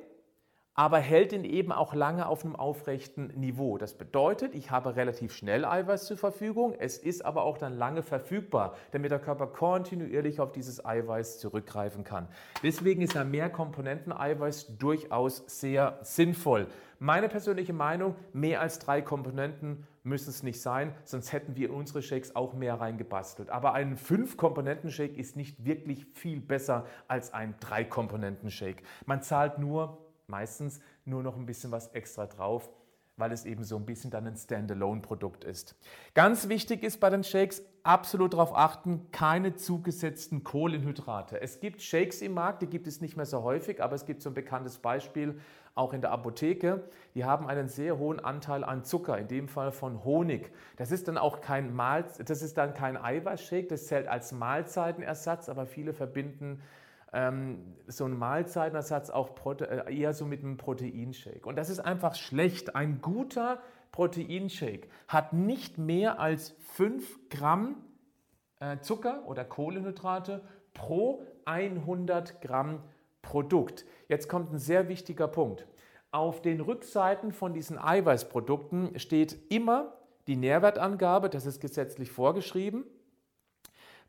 aber 0.75 0.99
hält 0.99 1.33
ihn 1.33 1.45
eben 1.45 1.73
auch 1.73 1.95
lange 1.95 2.27
auf 2.27 2.45
einem 2.45 2.57
aufrechten 2.57 3.29
Niveau. 3.39 3.77
Das 3.77 3.95
bedeutet, 3.95 4.55
ich 4.55 4.71
habe 4.71 4.97
relativ 4.97 5.35
schnell 5.35 5.65
Eiweiß 5.65 6.07
zur 6.07 6.17
Verfügung, 6.17 6.75
es 6.79 6.97
ist 6.99 7.25
aber 7.25 7.43
auch 7.43 7.59
dann 7.59 7.77
lange 7.77 8.03
verfügbar, 8.03 8.75
damit 8.93 9.11
der 9.11 9.19
Körper 9.19 9.47
kontinuierlich 9.47 10.41
auf 10.41 10.53
dieses 10.53 10.85
Eiweiß 10.85 11.39
zurückgreifen 11.39 12.05
kann. 12.05 12.29
Deswegen 12.63 13.03
ist 13.03 13.17
ein 13.17 13.31
Mehrkomponenten-Eiweiß 13.31 14.79
durchaus 14.79 15.45
sehr 15.47 15.99
sinnvoll. 16.03 16.67
Meine 16.99 17.29
persönliche 17.29 17.73
Meinung, 17.73 18.15
mehr 18.33 18.61
als 18.61 18.79
drei 18.79 19.01
Komponenten 19.01 19.87
müssen 20.03 20.31
es 20.31 20.43
nicht 20.43 20.61
sein, 20.61 20.95
sonst 21.05 21.33
hätten 21.33 21.57
wir 21.57 21.69
in 21.69 21.75
unsere 21.75 22.03
Shakes 22.03 22.37
auch 22.37 22.53
mehr 22.53 22.75
reingebastelt. 22.75 23.51
Aber 23.51 23.75
ein 23.75 23.97
Fünf-Komponenten-Shake 23.97 25.17
ist 25.17 25.37
nicht 25.37 25.65
wirklich 25.65 26.07
viel 26.15 26.41
besser 26.41 26.87
als 27.09 27.35
ein 27.35 27.55
Drei-Komponenten-Shake. 27.61 28.83
Man 29.07 29.23
zahlt 29.23 29.59
nur 29.59 30.10
meistens 30.31 30.81
nur 31.05 31.23
noch 31.23 31.37
ein 31.37 31.47
bisschen 31.47 31.71
was 31.71 31.89
extra 31.89 32.27
drauf, 32.27 32.71
weil 33.17 33.33
es 33.33 33.45
eben 33.45 33.65
so 33.65 33.77
ein 33.77 33.85
bisschen 33.85 34.11
dann 34.11 34.27
ein 34.27 34.37
Standalone-Produkt 34.37 35.45
ist. 35.45 35.77
Ganz 36.15 36.49
wichtig 36.49 36.83
ist 36.83 37.01
bei 37.01 37.11
den 37.11 37.23
Shakes 37.23 37.63
absolut 37.83 38.33
darauf 38.33 38.57
achten, 38.57 39.11
keine 39.13 39.55
zugesetzten 39.55 40.45
Kohlenhydrate. 40.45 41.41
Es 41.41 41.61
gibt 41.61 41.83
Shakes 41.83 42.23
im 42.23 42.33
Markt, 42.33 42.63
die 42.63 42.67
gibt 42.67 42.87
es 42.87 43.01
nicht 43.01 43.17
mehr 43.17 43.27
so 43.27 43.43
häufig, 43.43 43.83
aber 43.83 43.95
es 43.95 44.07
gibt 44.07 44.23
so 44.23 44.31
ein 44.31 44.35
bekanntes 44.35 44.79
Beispiel 44.79 45.39
auch 45.75 45.93
in 45.93 46.01
der 46.01 46.11
Apotheke. 46.11 46.89
Die 47.15 47.25
haben 47.25 47.47
einen 47.47 47.69
sehr 47.69 47.99
hohen 47.99 48.21
Anteil 48.21 48.65
an 48.65 48.85
Zucker, 48.85 49.19
in 49.19 49.29
dem 49.29 49.49
Fall 49.49 49.73
von 49.73 50.05
Honig. 50.05 50.53
Das 50.77 50.91
ist 50.91 51.09
dann 51.09 51.19
auch 51.19 51.41
kein 51.41 51.75
Mahl, 51.75 52.05
das 52.25 52.43
ist 52.43 52.59
dann 52.59 52.75
kein 52.75 52.97
Eiweißshake, 52.97 53.69
das 53.69 53.87
zählt 53.87 54.09
als 54.09 54.33
Mahlzeitenersatz, 54.33 55.49
aber 55.49 55.67
viele 55.67 55.93
verbinden 55.93 56.61
ähm, 57.13 57.75
so 57.87 58.05
ein 58.05 58.17
Mahlzeitenersatz 58.17 59.11
auch 59.11 59.31
äh, 59.61 59.95
eher 59.95 60.13
so 60.15 60.25
mit 60.25 60.43
einem 60.43 60.57
Proteinshake. 60.57 61.47
Und 61.47 61.57
das 61.57 61.71
ist 61.71 61.81
einfach 61.81 62.15
schlecht. 62.15 62.77
Ein 62.77 63.01
guter 63.01 63.61
Proteinshake 63.93 64.89
hat 65.09 65.33
nicht 65.33 65.79
mehr 65.79 66.21
als 66.21 66.55
5 66.75 67.31
Gramm 67.31 67.77
äh, 68.61 68.79
Zucker 68.81 69.25
oder 69.27 69.45
Kohlenhydrate 69.45 70.43
pro 70.75 71.25
100 71.45 72.41
Gramm 72.41 72.83
Produkt. 73.23 73.85
Jetzt 74.09 74.29
kommt 74.29 74.53
ein 74.53 74.59
sehr 74.59 74.89
wichtiger 74.89 75.29
Punkt. 75.29 75.67
Auf 76.13 76.43
den 76.43 76.61
Rückseiten 76.61 77.33
von 77.33 77.53
diesen 77.53 77.79
Eiweißprodukten 77.79 78.99
steht 78.99 79.39
immer 79.51 79.93
die 80.27 80.37
Nährwertangabe, 80.37 81.29
das 81.29 81.47
ist 81.47 81.61
gesetzlich 81.61 82.11
vorgeschrieben, 82.11 82.85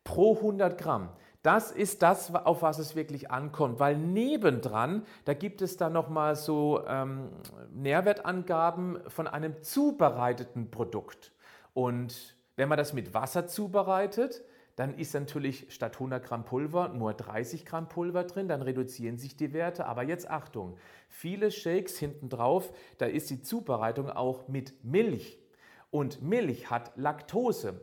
pro 0.03 0.35
100 0.35 0.77
Gramm. 0.77 1.09
Das 1.41 1.71
ist 1.71 2.03
das, 2.03 2.33
auf 2.35 2.61
was 2.61 2.77
es 2.77 2.95
wirklich 2.95 3.31
ankommt, 3.31 3.79
weil 3.79 3.97
nebendran, 3.97 5.03
da 5.25 5.33
gibt 5.33 5.63
es 5.63 5.75
dann 5.75 5.91
nochmal 5.91 6.35
so 6.35 6.85
ähm, 6.87 7.29
Nährwertangaben 7.73 8.99
von 9.07 9.27
einem 9.27 9.63
zubereiteten 9.63 10.69
Produkt. 10.69 11.31
Und 11.73 12.35
wenn 12.57 12.69
man 12.69 12.77
das 12.77 12.93
mit 12.93 13.15
Wasser 13.15 13.47
zubereitet, 13.47 14.43
dann 14.75 14.93
ist 14.93 15.13
natürlich 15.15 15.65
statt 15.69 15.95
100 15.95 16.23
Gramm 16.23 16.45
Pulver 16.45 16.89
nur 16.89 17.13
30 17.13 17.65
Gramm 17.65 17.89
Pulver 17.89 18.23
drin, 18.23 18.47
dann 18.47 18.61
reduzieren 18.61 19.17
sich 19.17 19.35
die 19.35 19.51
Werte. 19.51 19.85
Aber 19.85 20.03
jetzt 20.03 20.29
Achtung, 20.29 20.77
viele 21.09 21.51
Shakes 21.51 21.97
hinten 21.97 22.29
drauf, 22.29 22.71
da 22.99 23.07
ist 23.07 23.29
die 23.31 23.41
Zubereitung 23.41 24.09
auch 24.09 24.47
mit 24.47 24.83
Milch. 24.83 25.39
Und 25.89 26.21
Milch 26.21 26.69
hat 26.69 26.91
Laktose. 26.95 27.81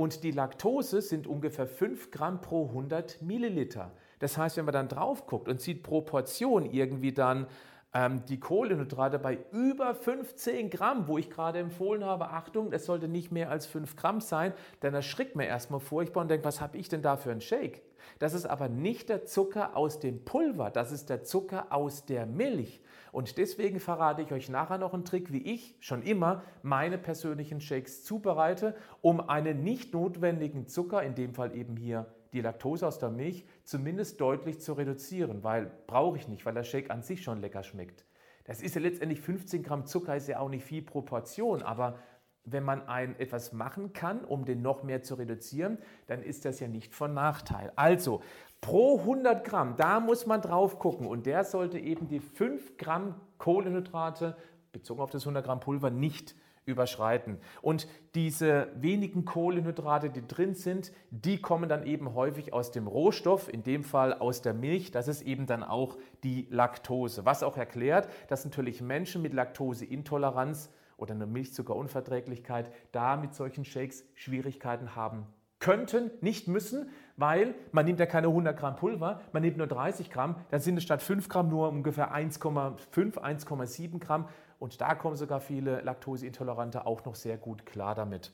Und 0.00 0.24
die 0.24 0.30
Laktose 0.30 1.02
sind 1.02 1.26
ungefähr 1.26 1.66
5 1.66 2.10
Gramm 2.10 2.40
pro 2.40 2.68
100 2.68 3.20
Milliliter. 3.20 3.92
Das 4.18 4.38
heißt, 4.38 4.56
wenn 4.56 4.64
man 4.64 4.72
dann 4.72 4.88
drauf 4.88 5.26
guckt 5.26 5.46
und 5.46 5.60
sieht 5.60 5.82
pro 5.82 6.00
Portion 6.00 6.64
irgendwie 6.64 7.12
dann 7.12 7.46
ähm, 7.92 8.24
die 8.26 8.38
Kohlenhydrate 8.38 9.18
bei 9.18 9.38
über 9.52 9.94
15 9.94 10.70
Gramm, 10.70 11.08
wo 11.08 11.18
ich 11.18 11.30
gerade 11.30 11.58
empfohlen 11.58 12.04
habe, 12.04 12.28
Achtung, 12.28 12.72
es 12.72 12.86
sollte 12.86 13.08
nicht 13.08 13.32
mehr 13.32 13.50
als 13.50 13.66
5 13.66 13.96
Gramm 13.96 14.20
sein, 14.20 14.52
dann 14.80 14.94
erschrickt 14.94 15.36
man 15.36 15.46
erstmal 15.46 15.80
furchtbar 15.80 16.22
und 16.22 16.28
denkt, 16.28 16.44
was 16.44 16.60
habe 16.60 16.78
ich 16.78 16.88
denn 16.88 17.02
da 17.02 17.16
für 17.16 17.32
einen 17.32 17.40
Shake? 17.40 17.82
Das 18.18 18.34
ist 18.34 18.46
aber 18.46 18.68
nicht 18.68 19.08
der 19.08 19.24
Zucker 19.24 19.76
aus 19.76 19.98
dem 19.98 20.24
Pulver, 20.24 20.70
das 20.70 20.92
ist 20.92 21.10
der 21.10 21.24
Zucker 21.24 21.66
aus 21.70 22.06
der 22.06 22.26
Milch. 22.26 22.80
Und 23.12 23.38
deswegen 23.38 23.80
verrate 23.80 24.22
ich 24.22 24.32
euch 24.32 24.48
nachher 24.48 24.78
noch 24.78 24.94
einen 24.94 25.04
Trick, 25.04 25.32
wie 25.32 25.42
ich 25.42 25.74
schon 25.80 26.02
immer 26.02 26.44
meine 26.62 26.96
persönlichen 26.96 27.60
Shakes 27.60 28.04
zubereite, 28.04 28.76
um 29.00 29.20
einen 29.28 29.64
nicht 29.64 29.92
notwendigen 29.94 30.68
Zucker, 30.68 31.02
in 31.02 31.16
dem 31.16 31.34
Fall 31.34 31.56
eben 31.56 31.76
hier 31.76 32.06
die 32.32 32.40
Laktose 32.40 32.86
aus 32.86 32.98
der 32.98 33.10
Milch, 33.10 33.44
zumindest 33.64 34.20
deutlich 34.20 34.60
zu 34.60 34.74
reduzieren, 34.74 35.42
weil 35.42 35.70
brauche 35.86 36.16
ich 36.16 36.28
nicht, 36.28 36.44
weil 36.46 36.54
der 36.54 36.64
Shake 36.64 36.90
an 36.90 37.02
sich 37.02 37.22
schon 37.22 37.40
lecker 37.40 37.62
schmeckt. 37.62 38.04
Das 38.44 38.62
ist 38.62 38.74
ja 38.74 38.80
letztendlich 38.80 39.20
15 39.20 39.62
Gramm 39.62 39.86
Zucker, 39.86 40.16
ist 40.16 40.28
ja 40.28 40.40
auch 40.40 40.48
nicht 40.48 40.64
viel 40.64 40.82
Proportion, 40.82 41.62
aber 41.62 41.98
wenn 42.44 42.64
man 42.64 42.88
ein, 42.88 43.18
etwas 43.18 43.52
machen 43.52 43.92
kann, 43.92 44.24
um 44.24 44.44
den 44.44 44.62
noch 44.62 44.82
mehr 44.82 45.02
zu 45.02 45.14
reduzieren, 45.14 45.78
dann 46.06 46.22
ist 46.22 46.44
das 46.44 46.58
ja 46.60 46.68
nicht 46.68 46.94
von 46.94 47.12
Nachteil. 47.12 47.72
Also 47.76 48.22
pro 48.60 48.98
100 48.98 49.44
Gramm, 49.44 49.76
da 49.76 50.00
muss 50.00 50.26
man 50.26 50.40
drauf 50.40 50.78
gucken 50.78 51.06
und 51.06 51.26
der 51.26 51.44
sollte 51.44 51.78
eben 51.78 52.08
die 52.08 52.20
5 52.20 52.76
Gramm 52.76 53.14
Kohlenhydrate 53.38 54.36
bezogen 54.72 55.00
auf 55.00 55.10
das 55.10 55.22
100 55.22 55.44
Gramm 55.44 55.60
Pulver 55.60 55.90
nicht 55.90 56.34
überschreiten. 56.70 57.38
Und 57.62 57.86
diese 58.14 58.68
wenigen 58.74 59.24
Kohlenhydrate, 59.24 60.10
die 60.10 60.26
drin 60.26 60.54
sind, 60.54 60.92
die 61.10 61.40
kommen 61.40 61.68
dann 61.68 61.86
eben 61.86 62.14
häufig 62.14 62.52
aus 62.52 62.70
dem 62.70 62.86
Rohstoff, 62.86 63.52
in 63.52 63.62
dem 63.62 63.84
Fall 63.84 64.14
aus 64.14 64.42
der 64.42 64.54
Milch. 64.54 64.90
Das 64.90 65.08
ist 65.08 65.22
eben 65.22 65.46
dann 65.46 65.62
auch 65.62 65.98
die 66.24 66.46
Laktose. 66.50 67.24
Was 67.24 67.42
auch 67.42 67.56
erklärt, 67.56 68.08
dass 68.28 68.44
natürlich 68.44 68.80
Menschen 68.80 69.22
mit 69.22 69.34
Laktoseintoleranz 69.34 70.70
oder 70.96 71.14
eine 71.14 71.26
Milchzuckerunverträglichkeit 71.26 72.70
da 72.92 73.16
mit 73.16 73.34
solchen 73.34 73.64
Shakes 73.64 74.04
Schwierigkeiten 74.14 74.94
haben 74.94 75.26
könnten, 75.60 76.10
nicht 76.22 76.48
müssen, 76.48 76.90
weil 77.16 77.54
man 77.70 77.84
nimmt 77.84 78.00
ja 78.00 78.06
keine 78.06 78.28
100 78.28 78.58
Gramm 78.58 78.76
Pulver, 78.76 79.20
man 79.32 79.42
nimmt 79.42 79.58
nur 79.58 79.66
30 79.66 80.10
Gramm, 80.10 80.36
dann 80.50 80.60
sind 80.60 80.78
es 80.78 80.82
statt 80.82 81.02
5 81.02 81.28
Gramm 81.28 81.48
nur 81.48 81.68
ungefähr 81.68 82.14
1,5, 82.14 83.18
1,7 83.18 83.98
Gramm 84.00 84.26
und 84.60 84.80
da 84.80 84.94
kommen 84.94 85.16
sogar 85.16 85.40
viele 85.40 85.80
Laktoseintolerante 85.80 86.86
auch 86.86 87.04
noch 87.04 87.16
sehr 87.16 87.36
gut 87.36 87.66
klar 87.66 87.96
damit. 87.96 88.32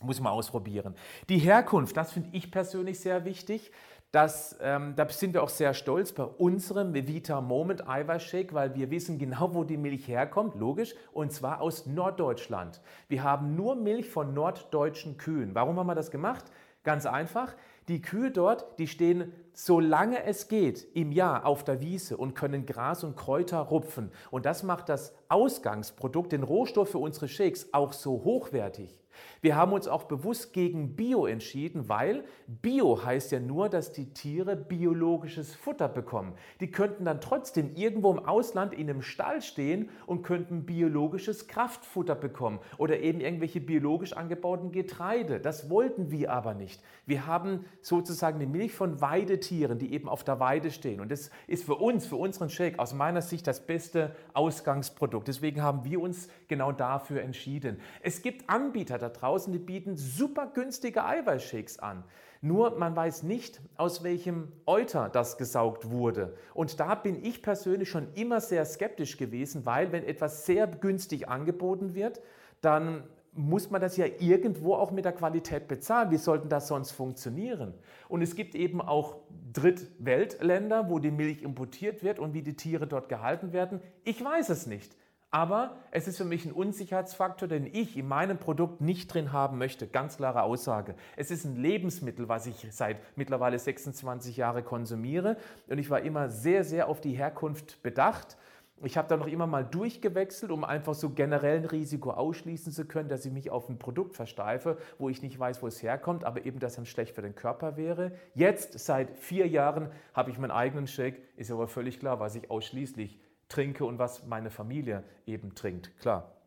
Muss 0.00 0.20
man 0.20 0.32
ausprobieren. 0.32 0.94
Die 1.28 1.38
Herkunft, 1.38 1.96
das 1.96 2.12
finde 2.12 2.28
ich 2.32 2.52
persönlich 2.52 3.00
sehr 3.00 3.24
wichtig. 3.24 3.72
Das, 4.12 4.56
ähm, 4.62 4.94
da 4.94 5.08
sind 5.08 5.34
wir 5.34 5.42
auch 5.42 5.48
sehr 5.48 5.74
stolz 5.74 6.12
bei 6.12 6.22
unserem 6.22 6.94
Vita 6.94 7.40
Moment 7.40 7.88
Eiweißshake, 7.88 8.54
weil 8.54 8.74
wir 8.74 8.90
wissen 8.90 9.18
genau, 9.18 9.54
wo 9.54 9.64
die 9.64 9.76
Milch 9.76 10.06
herkommt, 10.06 10.54
logisch, 10.54 10.94
und 11.12 11.32
zwar 11.32 11.60
aus 11.60 11.84
Norddeutschland. 11.86 12.80
Wir 13.08 13.22
haben 13.22 13.54
nur 13.54 13.74
Milch 13.74 14.08
von 14.08 14.32
norddeutschen 14.32 15.18
Kühen. 15.18 15.54
Warum 15.54 15.78
haben 15.78 15.88
wir 15.88 15.94
das 15.94 16.10
gemacht? 16.10 16.44
Ganz 16.84 17.04
einfach. 17.04 17.54
Die 17.88 18.02
Kühe 18.02 18.30
dort, 18.30 18.78
die 18.78 18.86
stehen, 18.86 19.32
solange 19.54 20.22
es 20.24 20.48
geht, 20.48 20.86
im 20.94 21.10
Jahr 21.10 21.46
auf 21.46 21.64
der 21.64 21.80
Wiese 21.80 22.18
und 22.18 22.34
können 22.34 22.66
Gras 22.66 23.02
und 23.02 23.16
Kräuter 23.16 23.60
rupfen. 23.60 24.12
Und 24.30 24.44
das 24.44 24.62
macht 24.62 24.90
das 24.90 25.14
Ausgangsprodukt, 25.30 26.32
den 26.32 26.42
Rohstoff 26.42 26.90
für 26.90 26.98
unsere 26.98 27.28
Shakes, 27.28 27.72
auch 27.72 27.94
so 27.94 28.24
hochwertig. 28.24 28.94
Wir 29.40 29.56
haben 29.56 29.72
uns 29.72 29.88
auch 29.88 30.04
bewusst 30.04 30.52
gegen 30.52 30.96
Bio 30.96 31.26
entschieden, 31.26 31.88
weil 31.88 32.24
Bio 32.46 33.04
heißt 33.04 33.32
ja 33.32 33.40
nur, 33.40 33.68
dass 33.68 33.92
die 33.92 34.12
Tiere 34.12 34.56
biologisches 34.56 35.54
Futter 35.54 35.88
bekommen. 35.88 36.34
Die 36.60 36.70
könnten 36.70 37.04
dann 37.04 37.20
trotzdem 37.20 37.74
irgendwo 37.74 38.10
im 38.10 38.18
Ausland 38.18 38.74
in 38.74 38.90
einem 38.90 39.02
Stall 39.02 39.42
stehen 39.42 39.90
und 40.06 40.22
könnten 40.22 40.66
biologisches 40.66 41.46
Kraftfutter 41.46 42.14
bekommen 42.14 42.58
oder 42.78 43.00
eben 43.00 43.20
irgendwelche 43.20 43.60
biologisch 43.60 44.12
angebauten 44.12 44.72
Getreide. 44.72 45.40
Das 45.40 45.70
wollten 45.70 46.10
wir 46.10 46.32
aber 46.32 46.54
nicht. 46.54 46.82
Wir 47.06 47.26
haben 47.26 47.64
sozusagen 47.80 48.38
die 48.38 48.46
Milch 48.46 48.72
von 48.72 49.00
Weidetieren, 49.00 49.78
die 49.78 49.92
eben 49.92 50.08
auf 50.08 50.24
der 50.24 50.40
Weide 50.40 50.70
stehen. 50.70 51.00
Und 51.00 51.10
das 51.10 51.30
ist 51.46 51.64
für 51.64 51.76
uns, 51.76 52.06
für 52.06 52.16
unseren 52.16 52.50
Shake 52.50 52.78
aus 52.78 52.92
meiner 52.92 53.22
Sicht 53.22 53.46
das 53.46 53.66
beste 53.66 54.14
Ausgangsprodukt. 54.34 55.28
Deswegen 55.28 55.62
haben 55.62 55.84
wir 55.84 56.00
uns 56.00 56.28
genau 56.48 56.72
dafür 56.72 57.22
entschieden. 57.22 57.80
Es 58.02 58.22
gibt 58.22 58.48
Anbieter 58.50 58.98
da 58.98 59.08
draußen, 59.08 59.52
die 59.52 59.58
bieten 59.58 59.96
super 59.96 60.46
günstige 60.46 61.04
Eiweißshakes 61.04 61.78
an. 61.78 62.04
Nur 62.40 62.78
man 62.78 62.94
weiß 62.94 63.24
nicht, 63.24 63.60
aus 63.76 64.04
welchem 64.04 64.52
Euter 64.64 65.08
das 65.08 65.38
gesaugt 65.38 65.90
wurde. 65.90 66.36
Und 66.54 66.78
da 66.78 66.94
bin 66.94 67.24
ich 67.24 67.42
persönlich 67.42 67.90
schon 67.90 68.12
immer 68.14 68.40
sehr 68.40 68.64
skeptisch 68.64 69.16
gewesen, 69.16 69.66
weil 69.66 69.90
wenn 69.90 70.04
etwas 70.04 70.46
sehr 70.46 70.68
günstig 70.68 71.28
angeboten 71.28 71.94
wird, 71.94 72.20
dann 72.60 73.02
muss 73.32 73.70
man 73.70 73.80
das 73.80 73.96
ja 73.96 74.06
irgendwo 74.18 74.74
auch 74.74 74.90
mit 74.90 75.04
der 75.04 75.12
Qualität 75.12 75.68
bezahlen. 75.68 76.10
Wie 76.10 76.16
sollten 76.16 76.48
das 76.48 76.68
sonst 76.68 76.92
funktionieren? 76.92 77.74
Und 78.08 78.22
es 78.22 78.34
gibt 78.34 78.54
eben 78.54 78.80
auch 78.80 79.16
Drittweltländer, 79.52 80.90
wo 80.90 80.98
die 80.98 81.10
Milch 81.10 81.42
importiert 81.42 82.02
wird 82.02 82.18
und 82.18 82.34
wie 82.34 82.42
die 82.42 82.56
Tiere 82.56 82.86
dort 82.86 83.08
gehalten 83.08 83.52
werden. 83.52 83.80
Ich 84.04 84.24
weiß 84.24 84.48
es 84.48 84.66
nicht. 84.66 84.96
Aber 85.30 85.76
es 85.90 86.08
ist 86.08 86.16
für 86.16 86.24
mich 86.24 86.46
ein 86.46 86.52
Unsicherheitsfaktor, 86.52 87.48
den 87.48 87.66
ich 87.66 87.98
in 87.98 88.08
meinem 88.08 88.38
Produkt 88.38 88.80
nicht 88.80 89.12
drin 89.12 89.30
haben 89.30 89.58
möchte. 89.58 89.86
Ganz 89.86 90.16
klare 90.16 90.42
Aussage. 90.42 90.94
Es 91.16 91.30
ist 91.30 91.44
ein 91.44 91.56
Lebensmittel, 91.56 92.30
was 92.30 92.46
ich 92.46 92.66
seit 92.70 92.96
mittlerweile 93.14 93.58
26 93.58 94.38
Jahren 94.38 94.64
konsumiere. 94.64 95.36
Und 95.68 95.76
ich 95.76 95.90
war 95.90 96.00
immer 96.00 96.30
sehr, 96.30 96.64
sehr 96.64 96.88
auf 96.88 97.02
die 97.02 97.12
Herkunft 97.12 97.82
bedacht. 97.82 98.38
Ich 98.82 98.96
habe 98.96 99.08
da 99.08 99.16
noch 99.16 99.26
immer 99.26 99.46
mal 99.46 99.64
durchgewechselt, 99.64 100.52
um 100.52 100.64
einfach 100.64 100.94
so 100.94 101.10
generell 101.10 101.58
ein 101.58 101.64
Risiko 101.64 102.10
ausschließen 102.10 102.72
zu 102.72 102.86
können, 102.86 103.08
dass 103.08 103.24
ich 103.24 103.32
mich 103.32 103.50
auf 103.50 103.68
ein 103.68 103.78
Produkt 103.78 104.14
versteife, 104.14 104.78
wo 104.98 105.08
ich 105.08 105.22
nicht 105.22 105.38
weiß, 105.38 105.62
wo 105.62 105.66
es 105.66 105.82
herkommt, 105.82 106.24
aber 106.24 106.44
eben, 106.46 106.58
dass 106.58 106.78
es 106.78 106.88
schlecht 106.88 107.14
für 107.14 107.22
den 107.22 107.34
Körper 107.34 107.76
wäre. 107.76 108.12
Jetzt, 108.34 108.78
seit 108.78 109.18
vier 109.18 109.48
Jahren, 109.48 109.90
habe 110.14 110.30
ich 110.30 110.38
meinen 110.38 110.52
eigenen 110.52 110.86
Shake. 110.86 111.22
Ist 111.36 111.50
aber 111.50 111.68
völlig 111.68 111.98
klar, 111.98 112.20
was 112.20 112.34
ich 112.34 112.50
ausschließlich 112.50 113.18
trinke 113.48 113.84
und 113.84 113.98
was 113.98 114.26
meine 114.26 114.50
Familie 114.50 115.02
eben 115.26 115.54
trinkt. 115.54 115.96
Klar. 115.98 116.37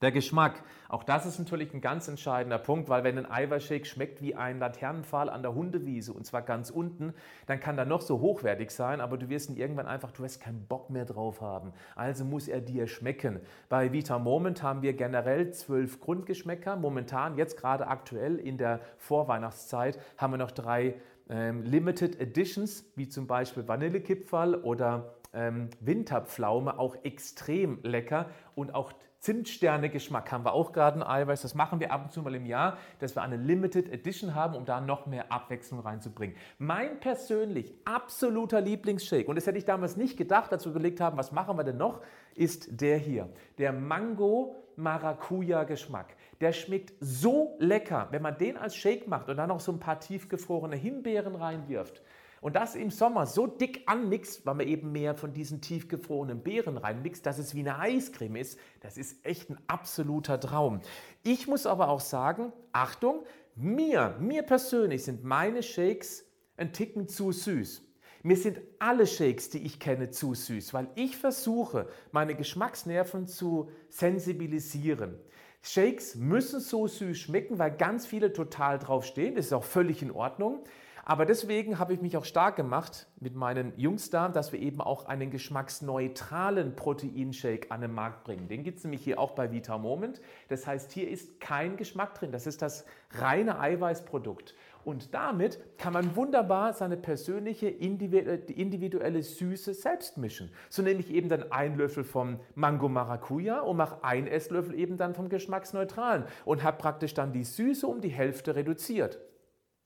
Der 0.00 0.12
Geschmack, 0.12 0.62
auch 0.88 1.02
das 1.02 1.26
ist 1.26 1.40
natürlich 1.40 1.74
ein 1.74 1.80
ganz 1.80 2.06
entscheidender 2.06 2.58
Punkt, 2.58 2.88
weil 2.88 3.02
wenn 3.02 3.18
ein 3.18 3.28
Eiweißshake 3.28 3.84
schmeckt 3.84 4.22
wie 4.22 4.36
ein 4.36 4.60
Laternenpfahl 4.60 5.28
an 5.28 5.42
der 5.42 5.54
Hundewiese 5.54 6.12
und 6.12 6.24
zwar 6.24 6.42
ganz 6.42 6.70
unten, 6.70 7.14
dann 7.46 7.58
kann 7.58 7.76
er 7.76 7.84
noch 7.84 8.00
so 8.00 8.20
hochwertig 8.20 8.70
sein, 8.70 9.00
aber 9.00 9.18
du 9.18 9.28
wirst 9.28 9.50
ihn 9.50 9.56
irgendwann 9.56 9.88
einfach, 9.88 10.12
du 10.12 10.22
wirst 10.22 10.40
keinen 10.40 10.66
Bock 10.66 10.88
mehr 10.88 11.04
drauf 11.04 11.40
haben. 11.40 11.72
Also 11.96 12.24
muss 12.24 12.46
er 12.46 12.60
dir 12.60 12.86
schmecken. 12.86 13.40
Bei 13.68 13.92
Vita 13.92 14.20
Moment 14.20 14.62
haben 14.62 14.82
wir 14.82 14.92
generell 14.92 15.50
zwölf 15.50 15.98
Grundgeschmäcker. 15.98 16.76
Momentan, 16.76 17.36
jetzt 17.36 17.56
gerade 17.56 17.88
aktuell 17.88 18.36
in 18.36 18.56
der 18.56 18.80
Vorweihnachtszeit, 18.98 19.98
haben 20.16 20.32
wir 20.32 20.38
noch 20.38 20.52
drei 20.52 20.94
ähm, 21.28 21.62
Limited 21.64 22.20
Editions, 22.20 22.84
wie 22.94 23.08
zum 23.08 23.26
Beispiel 23.26 23.66
Vanillekipferl 23.66 24.54
oder 24.54 25.14
ähm, 25.32 25.70
Winterpflaume, 25.80 26.78
auch 26.78 26.96
extrem 27.02 27.80
lecker 27.82 28.30
und 28.54 28.74
auch 28.74 28.92
Zimtsterne-Geschmack 29.20 30.30
haben 30.30 30.44
wir 30.44 30.52
auch 30.52 30.72
gerade 30.72 31.00
ein 31.00 31.02
Eiweiß. 31.02 31.42
Das 31.42 31.54
machen 31.54 31.80
wir 31.80 31.92
ab 31.92 32.04
und 32.04 32.12
zu 32.12 32.22
mal 32.22 32.34
im 32.34 32.46
Jahr, 32.46 32.78
dass 33.00 33.16
wir 33.16 33.22
eine 33.22 33.36
Limited 33.36 33.92
Edition 33.92 34.34
haben, 34.34 34.54
um 34.54 34.64
da 34.64 34.80
noch 34.80 35.06
mehr 35.06 35.32
Abwechslung 35.32 35.80
reinzubringen. 35.80 36.36
Mein 36.58 37.00
persönlich 37.00 37.74
absoluter 37.84 38.60
Lieblingsshake, 38.60 39.28
und 39.28 39.36
das 39.36 39.46
hätte 39.46 39.58
ich 39.58 39.64
damals 39.64 39.96
nicht 39.96 40.16
gedacht, 40.16 40.52
als 40.52 40.64
wir 40.64 40.70
überlegt 40.70 41.00
haben, 41.00 41.16
was 41.16 41.32
machen 41.32 41.56
wir 41.56 41.64
denn 41.64 41.76
noch, 41.76 42.00
ist 42.34 42.80
der 42.80 42.98
hier. 42.98 43.28
Der 43.58 43.72
Mango 43.72 44.54
Maracuja 44.76 45.64
Geschmack. 45.64 46.14
Der 46.40 46.52
schmeckt 46.52 46.92
so 47.00 47.56
lecker, 47.58 48.06
wenn 48.12 48.22
man 48.22 48.38
den 48.38 48.56
als 48.56 48.76
Shake 48.76 49.08
macht 49.08 49.28
und 49.28 49.36
dann 49.36 49.48
noch 49.48 49.58
so 49.58 49.72
ein 49.72 49.80
paar 49.80 49.98
tiefgefrorene 49.98 50.76
Himbeeren 50.76 51.34
reinwirft. 51.34 52.00
Und 52.40 52.56
das 52.56 52.74
im 52.74 52.90
Sommer 52.90 53.26
so 53.26 53.46
dick 53.46 53.82
anmixt, 53.86 54.46
weil 54.46 54.54
man 54.54 54.68
eben 54.68 54.92
mehr 54.92 55.14
von 55.14 55.32
diesen 55.32 55.60
tiefgefrorenen 55.60 56.42
Beeren 56.42 56.76
reinmixt, 56.76 57.26
dass 57.26 57.38
es 57.38 57.54
wie 57.54 57.60
eine 57.60 57.78
Eiscreme 57.78 58.36
ist, 58.36 58.58
das 58.80 58.96
ist 58.96 59.24
echt 59.26 59.50
ein 59.50 59.58
absoluter 59.66 60.38
Traum. 60.38 60.80
Ich 61.24 61.48
muss 61.48 61.66
aber 61.66 61.88
auch 61.88 62.00
sagen, 62.00 62.52
Achtung, 62.72 63.24
mir, 63.54 64.16
mir 64.20 64.42
persönlich 64.42 65.04
sind 65.04 65.24
meine 65.24 65.62
Shakes 65.62 66.24
ein 66.56 66.72
Ticken 66.72 67.08
zu 67.08 67.32
süß. 67.32 67.82
Mir 68.22 68.36
sind 68.36 68.60
alle 68.78 69.06
Shakes, 69.06 69.50
die 69.50 69.64
ich 69.64 69.78
kenne, 69.78 70.10
zu 70.10 70.34
süß, 70.34 70.74
weil 70.74 70.88
ich 70.96 71.16
versuche, 71.16 71.88
meine 72.10 72.34
Geschmacksnerven 72.34 73.26
zu 73.26 73.70
sensibilisieren. 73.88 75.18
Shakes 75.62 76.14
müssen 76.14 76.60
so 76.60 76.86
süß 76.86 77.18
schmecken, 77.18 77.58
weil 77.58 77.76
ganz 77.76 78.06
viele 78.06 78.32
total 78.32 78.78
drauf 78.78 79.04
stehen. 79.04 79.34
Das 79.34 79.46
ist 79.46 79.52
auch 79.52 79.64
völlig 79.64 80.02
in 80.02 80.10
Ordnung. 80.10 80.64
Aber 81.08 81.24
deswegen 81.24 81.78
habe 81.78 81.94
ich 81.94 82.02
mich 82.02 82.18
auch 82.18 82.26
stark 82.26 82.56
gemacht 82.56 83.06
mit 83.18 83.34
meinen 83.34 83.72
Jungs 83.78 84.10
da, 84.10 84.28
dass 84.28 84.52
wir 84.52 84.60
eben 84.60 84.82
auch 84.82 85.06
einen 85.06 85.30
geschmacksneutralen 85.30 86.76
Proteinshake 86.76 87.70
an 87.70 87.80
den 87.80 87.94
Markt 87.94 88.24
bringen. 88.24 88.46
Den 88.46 88.62
gibt 88.62 88.76
es 88.76 88.84
nämlich 88.84 89.04
hier 89.04 89.18
auch 89.18 89.30
bei 89.30 89.50
Vita 89.50 89.78
Moment. 89.78 90.20
Das 90.48 90.66
heißt, 90.66 90.92
hier 90.92 91.08
ist 91.08 91.40
kein 91.40 91.78
Geschmack 91.78 92.14
drin. 92.16 92.30
Das 92.30 92.46
ist 92.46 92.60
das 92.60 92.84
reine 93.12 93.58
Eiweißprodukt. 93.58 94.54
Und 94.84 95.14
damit 95.14 95.58
kann 95.78 95.94
man 95.94 96.14
wunderbar 96.14 96.74
seine 96.74 96.98
persönliche 96.98 97.68
individuelle 97.68 99.22
Süße 99.22 99.72
selbst 99.72 100.18
mischen. 100.18 100.52
So 100.68 100.82
nehme 100.82 101.00
ich 101.00 101.10
eben 101.10 101.30
dann 101.30 101.50
einen 101.50 101.78
Löffel 101.78 102.04
vom 102.04 102.38
Mango 102.54 102.90
Maracuja 102.90 103.60
und 103.60 103.78
mache 103.78 104.04
einen 104.04 104.26
Esslöffel 104.26 104.78
eben 104.78 104.98
dann 104.98 105.14
vom 105.14 105.30
geschmacksneutralen 105.30 106.24
und 106.44 106.62
habe 106.62 106.76
praktisch 106.76 107.14
dann 107.14 107.32
die 107.32 107.44
Süße 107.44 107.86
um 107.86 108.02
die 108.02 108.10
Hälfte 108.10 108.56
reduziert. 108.56 109.18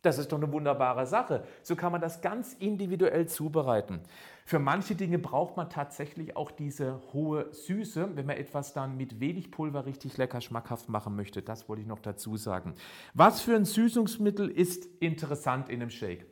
Das 0.02 0.18
ist 0.18 0.32
doch 0.32 0.38
eine 0.38 0.50
wunderbare 0.52 1.06
Sache. 1.06 1.44
So 1.62 1.76
kann 1.76 1.92
man 1.92 2.00
das 2.00 2.20
ganz 2.20 2.54
individuell 2.54 3.26
zubereiten. 3.26 4.00
Für 4.44 4.58
manche 4.58 4.96
Dinge 4.96 5.20
braucht 5.20 5.56
man 5.56 5.70
tatsächlich 5.70 6.36
auch 6.36 6.50
diese 6.50 7.00
hohe 7.12 7.52
Süße, 7.52 8.16
wenn 8.16 8.26
man 8.26 8.36
etwas 8.36 8.72
dann 8.72 8.96
mit 8.96 9.20
wenig 9.20 9.52
Pulver 9.52 9.86
richtig 9.86 10.16
lecker 10.16 10.40
schmackhaft 10.40 10.88
machen 10.88 11.14
möchte. 11.14 11.40
Das 11.40 11.68
wollte 11.68 11.82
ich 11.82 11.88
noch 11.88 12.00
dazu 12.00 12.36
sagen. 12.36 12.74
Was 13.14 13.40
für 13.40 13.54
ein 13.54 13.64
Süßungsmittel 13.64 14.50
ist 14.50 14.86
interessant 15.00 15.68
in 15.68 15.80
einem 15.80 15.90
Shake? 15.90 16.26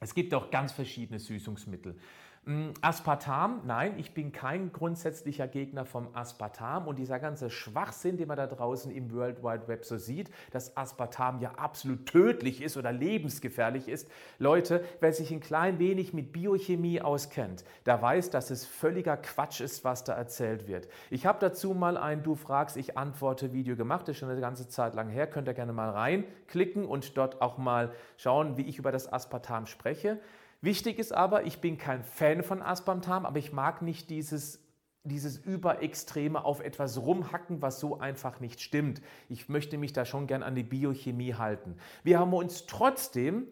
Es 0.00 0.14
gibt 0.14 0.34
auch 0.34 0.50
ganz 0.50 0.72
verschiedene 0.72 1.18
Süßungsmittel. 1.18 1.96
Mm, 2.44 2.70
Aspartam, 2.80 3.62
nein, 3.66 3.98
ich 3.98 4.14
bin 4.14 4.32
kein 4.32 4.72
grundsätzlicher 4.72 5.48
Gegner 5.48 5.84
vom 5.84 6.08
Aspartam 6.14 6.86
und 6.86 6.98
dieser 6.98 7.18
ganze 7.18 7.50
Schwachsinn, 7.50 8.16
den 8.16 8.28
man 8.28 8.36
da 8.36 8.46
draußen 8.46 8.90
im 8.90 9.12
World 9.12 9.42
Wide 9.42 9.68
Web 9.68 9.84
so 9.84 9.96
sieht, 9.96 10.30
dass 10.52 10.76
Aspartam 10.76 11.40
ja 11.40 11.52
absolut 11.56 12.06
tödlich 12.06 12.62
ist 12.62 12.76
oder 12.76 12.92
lebensgefährlich 12.92 13.88
ist. 13.88 14.08
Leute, 14.38 14.84
wer 15.00 15.12
sich 15.12 15.30
ein 15.30 15.40
klein 15.40 15.78
wenig 15.78 16.14
mit 16.14 16.32
Biochemie 16.32 17.00
auskennt, 17.00 17.64
der 17.86 18.00
weiß, 18.00 18.30
dass 18.30 18.50
es 18.50 18.64
völliger 18.64 19.16
Quatsch 19.16 19.60
ist, 19.60 19.84
was 19.84 20.04
da 20.04 20.14
erzählt 20.14 20.68
wird. 20.68 20.88
Ich 21.10 21.26
habe 21.26 21.38
dazu 21.40 21.74
mal 21.74 21.96
ein 21.96 22.22
Du 22.22 22.34
fragst, 22.34 22.76
ich 22.76 22.96
antworte 22.96 23.52
Video 23.52 23.76
gemacht, 23.76 24.08
das 24.08 24.12
ist 24.12 24.20
schon 24.20 24.30
eine 24.30 24.40
ganze 24.40 24.68
Zeit 24.68 24.94
lang 24.94 25.08
her, 25.08 25.26
könnt 25.26 25.48
ihr 25.48 25.54
gerne 25.54 25.72
mal 25.72 25.90
reinklicken 25.90 26.86
und 26.86 27.16
dort 27.16 27.42
auch 27.42 27.58
mal 27.58 27.92
schauen, 28.16 28.56
wie 28.56 28.62
ich 28.62 28.78
über 28.78 28.92
das 28.92 29.12
Aspartam 29.12 29.66
spreche. 29.66 30.18
Wichtig 30.60 30.98
ist 30.98 31.12
aber, 31.12 31.44
ich 31.44 31.60
bin 31.60 31.78
kein 31.78 32.02
Fan 32.02 32.42
von 32.42 32.62
Aspartam, 32.62 33.24
aber 33.26 33.38
ich 33.38 33.52
mag 33.52 33.82
nicht 33.82 34.10
dieses 34.10 34.68
dieses 35.08 35.38
Überextreme 35.38 36.44
auf 36.44 36.60
etwas 36.60 36.98
rumhacken, 36.98 37.62
was 37.62 37.80
so 37.80 37.98
einfach 37.98 38.40
nicht 38.40 38.60
stimmt. 38.60 39.00
Ich 39.28 39.48
möchte 39.48 39.78
mich 39.78 39.92
da 39.92 40.04
schon 40.04 40.26
gern 40.26 40.42
an 40.42 40.54
die 40.54 40.62
Biochemie 40.62 41.34
halten. 41.34 41.76
Wir 42.04 42.18
haben 42.18 42.32
uns 42.32 42.66
trotzdem 42.66 43.46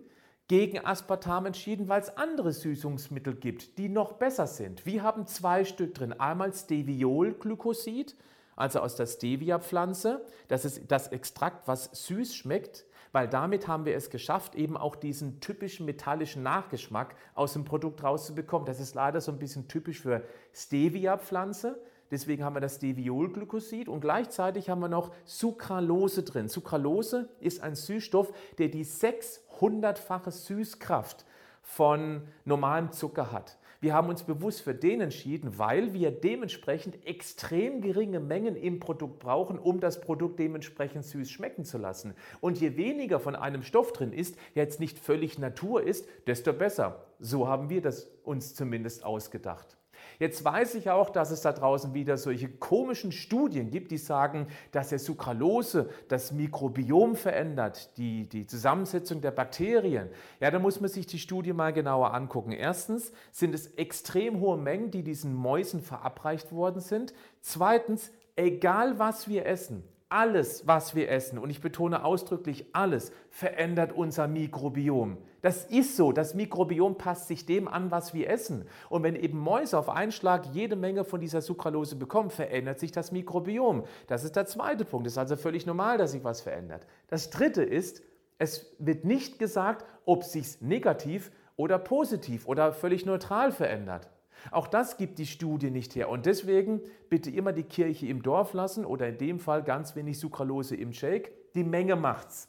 gegen 0.49 0.85
Aspartam 0.85 1.47
entschieden, 1.47 1.89
weil 1.89 2.01
es 2.01 2.17
andere 2.17 2.53
Süßungsmittel 2.53 3.35
gibt, 3.35 3.79
die 3.79 3.89
noch 3.89 4.13
besser 4.15 4.47
sind. 4.47 4.87
Wir 4.87 5.03
haben 5.03 5.27
zwei 5.27 5.65
Stück 5.65 5.95
drin. 5.95 6.13
Einmal 6.13 6.53
Steviolglycosid, 6.53 8.15
also 8.55 8.81
aus 8.81 8.95
der 8.95 9.07
Stevia-Pflanze. 9.07 10.25
Das 10.47 10.65
ist 10.65 10.83
das 10.89 11.09
Extrakt, 11.09 11.67
was 11.67 11.91
süß 12.07 12.37
schmeckt 12.37 12.85
weil 13.13 13.29
damit 13.29 13.69
haben 13.69 13.85
wir 13.85 13.97
es 13.97 14.11
geschafft, 14.11 14.55
eben 14.55 14.77
auch 14.77 14.97
diesen 14.97 15.41
typischen 15.41 15.87
metallischen 15.87 16.43
Nachgeschmack 16.43 17.15
aus 17.35 17.53
dem 17.53 17.65
Produkt 17.65 18.03
rauszubekommen. 18.03 18.67
Das 18.67 18.81
ist 18.81 18.95
leider 18.95 19.21
so 19.21 19.33
ein 19.33 19.39
bisschen 19.39 19.69
typisch 19.69 20.01
für 20.01 20.23
Stevia-Pflanze. 20.53 21.81
Deswegen 22.11 22.45
haben 22.45 22.55
wir 22.55 22.61
das 22.61 22.77
Steviolglycosid 22.77 23.89
und 23.89 24.01
gleichzeitig 24.01 24.71
haben 24.71 24.81
wir 24.81 24.89
noch 24.89 25.13
Sucralose 25.25 26.23
drin. 26.23 26.49
Sucralose 26.49 27.29
ist 27.41 27.63
ein 27.63 27.75
Süßstoff, 27.75 28.33
der 28.59 28.69
die 28.69 28.85
600-fache 28.85 30.31
Süßkraft 30.31 31.25
von 31.63 32.23
normalem 32.45 32.93
Zucker 32.93 33.33
hat. 33.33 33.59
Wir 33.87 33.95
haben 33.95 34.09
uns 34.09 34.25
bewusst 34.25 34.63
für 34.63 34.75
den 34.75 35.01
entschieden, 35.01 35.61
weil 35.61 35.95
wir 35.95 36.11
dementsprechend 36.11 37.07
extrem 37.07 37.81
geringe 37.81 38.19
Mengen 38.19 38.57
im 38.57 38.81
Produkt 38.81 39.21
brauchen, 39.21 39.61
um 39.61 39.79
das 39.79 40.01
Produkt 40.01 40.41
dementsprechend 40.41 41.05
süß 41.05 41.31
schmecken 41.31 41.65
zu 41.65 41.79
lassen. 41.79 42.15
Und 42.41 42.61
je 42.61 42.77
weniger 42.77 43.21
von 43.21 43.37
einem 43.37 43.63
Stoff 43.63 43.93
drin 43.93 44.13
ist, 44.13 44.39
der 44.57 44.65
jetzt 44.65 44.81
nicht 44.81 44.99
völlig 44.99 45.39
Natur 45.39 45.85
ist, 45.85 46.09
desto 46.27 46.53
besser. 46.53 47.07
So 47.21 47.47
haben 47.47 47.71
wir 47.71 47.81
das 47.81 48.11
uns 48.25 48.57
zumindest 48.57 49.05
ausgedacht. 49.05 49.77
Jetzt 50.19 50.45
weiß 50.45 50.75
ich 50.77 50.91
auch, 50.91 51.11
dass 51.11 51.31
es 51.31 51.43
da 51.43 51.53
draußen 51.53 51.95
wieder 51.95 52.17
solche 52.17 52.49
komischen 52.49 53.13
Studien 53.13 53.71
gibt, 53.71 53.91
die 53.91 53.99
sagen, 53.99 54.47
dass 54.73 54.89
der 54.89 54.99
Sucralose 54.99 55.91
das 56.09 56.33
Mikrobiom 56.33 57.17
verändert, 57.17 57.97
die, 57.97 58.29
die 58.29 58.47
Zusammensetzung 58.47 59.21
der 59.21 59.31
Bakterien. 59.31 60.09
Ja, 60.41 60.51
da 60.51 60.59
muss 60.59 60.81
man 60.81 60.89
sich 60.89 61.07
die 61.07 61.19
Studie 61.19 61.53
mal 61.53 61.73
genauer 61.73 62.15
angucken. 62.15 62.53
Erstens 62.53 63.13
sind 63.31 63.55
es 63.55 63.67
extrem 63.75 64.41
hohe 64.41 64.57
Mengen, 64.57 64.91
die 64.91 65.03
diesen 65.03 65.35
Mäusen 65.35 65.81
verabreicht 65.81 66.53
worden 66.53 66.81
sind. 66.81 67.13
Zweitens, 67.41 68.11
egal 68.37 68.99
was 68.99 69.29
wir 69.29 69.47
essen, 69.47 69.85
alles, 70.09 70.67
was 70.67 70.95
wir 70.95 71.11
essen, 71.11 71.39
und 71.39 71.51
ich 71.51 71.61
betone 71.61 72.05
ausdrücklich 72.05 72.67
alles, 72.73 73.11
verändert 73.31 73.93
unser 73.93 74.29
Mikrobiom. 74.29 75.19
Das 75.47 75.65
ist 75.65 75.95
so, 75.95 76.11
das 76.11 76.35
Mikrobiom 76.35 76.99
passt 76.99 77.29
sich 77.29 77.47
dem 77.47 77.69
an, 77.69 77.93
was 77.93 78.13
wir 78.13 78.29
essen. 78.29 78.65
Und 78.89 79.05
wenn 79.05 79.15
eben 79.15 79.39
Mäuse 79.39 79.79
auf 79.79 79.89
einen 79.89 80.11
Schlag 80.11 80.45
jede 80.53 80.75
Menge 80.75 81.05
von 81.05 81.21
dieser 81.21 81.41
Sucralose 81.41 81.95
bekommen, 81.95 82.31
verändert 82.31 82.81
sich 82.81 82.91
das 82.91 83.13
Mikrobiom. 83.13 83.85
Das 84.09 84.25
ist 84.25 84.35
der 84.35 84.47
zweite 84.47 84.85
Punkt. 84.85 85.07
Es 85.07 85.13
ist 85.13 85.19
also 85.19 85.37
völlig 85.37 85.65
normal, 85.65 85.99
dass 85.99 86.11
sich 86.11 86.25
was 86.25 86.41
verändert. 86.41 86.85
Das 87.07 87.31
dritte 87.31 87.63
ist, 87.63 88.03
es 88.39 88.75
wird 88.81 89.05
nicht 89.05 89.39
gesagt, 89.39 89.85
ob 90.05 90.25
sich 90.25 90.61
negativ 90.63 91.31
oder 91.55 91.79
positiv 91.79 92.49
oder 92.49 92.73
völlig 92.73 93.07
neutral 93.07 93.53
verändert. 93.53 94.11
Auch 94.51 94.67
das 94.67 94.97
gibt 94.97 95.17
die 95.21 95.27
Studie 95.27 95.71
nicht 95.71 95.95
her. 95.95 96.09
Und 96.09 96.27
deswegen 96.27 96.81
bitte 97.09 97.31
immer 97.31 97.53
die 97.53 97.63
Kirche 97.63 98.09
im 98.09 98.21
Dorf 98.25 98.53
lassen 98.53 98.85
oder 98.85 99.07
in 99.07 99.19
dem 99.19 99.39
Fall 99.39 99.63
ganz 99.63 99.95
wenig 99.95 100.19
Sucralose 100.19 100.75
im 100.75 100.93
Shake. 100.93 101.53
Die 101.55 101.63
Menge 101.63 101.95
macht's. 101.95 102.49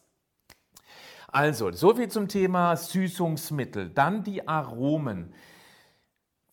Also, 1.28 1.72
soviel 1.72 2.08
zum 2.08 2.30
Thema 2.30 2.76
Süßungsmittel. 2.78 3.90
Dann 3.90 4.24
die 4.24 4.48
Aromen. 4.48 5.34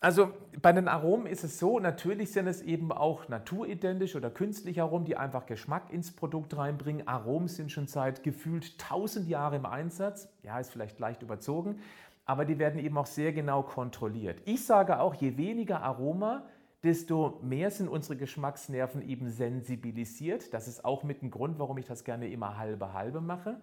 Also 0.01 0.33
bei 0.61 0.73
den 0.73 0.89
Aromen 0.89 1.27
ist 1.27 1.45
es 1.45 1.59
so, 1.59 1.79
natürlich 1.79 2.33
sind 2.33 2.47
es 2.47 2.61
eben 2.61 2.93
auch 2.93 3.29
naturidentisch 3.29 4.17
oder 4.17 4.31
künstliche 4.31 4.83
Aromen, 4.83 5.07
die 5.07 5.17
einfach 5.17 5.47
Geschmack 5.47 5.91
ins 5.93 6.11
Produkt 6.11 6.57
reinbringen. 6.57 7.09
Aromen 7.09 7.49
sind 7.49 7.73
schon 7.73 7.87
seit 7.87 8.23
gefühlt 8.23 8.73
1000 8.73 9.29
Jahren 9.29 9.55
im 9.55 9.65
Einsatz. 9.65 10.29
Ja, 10.43 10.59
ist 10.59 10.73
vielleicht 10.73 10.99
leicht 10.99 11.23
überzogen, 11.23 11.81
aber 12.27 12.45
die 12.45 12.59
werden 12.59 12.81
eben 12.81 12.99
auch 12.99 13.07
sehr 13.07 13.33
genau 13.33 13.63
kontrolliert. 13.63 14.43
Ich 14.45 14.67
sage 14.67 15.01
auch, 15.01 15.15
je 15.15 15.39
weniger 15.39 15.83
Aroma, 15.83 16.45
desto 16.83 17.39
mehr 17.43 17.71
sind 17.71 17.89
unsere 17.89 18.17
Geschmacksnerven 18.17 19.01
eben 19.09 19.31
sensibilisiert. 19.31 20.53
Das 20.53 20.69
ist 20.69 20.85
auch 20.85 21.03
mit 21.05 21.23
ein 21.23 21.31
Grund, 21.31 21.59
warum 21.59 21.79
ich 21.79 21.87
das 21.87 22.05
gerne 22.05 22.29
immer 22.29 22.59
halbe 22.59 22.93
halbe 22.93 23.23
mache. 23.23 23.57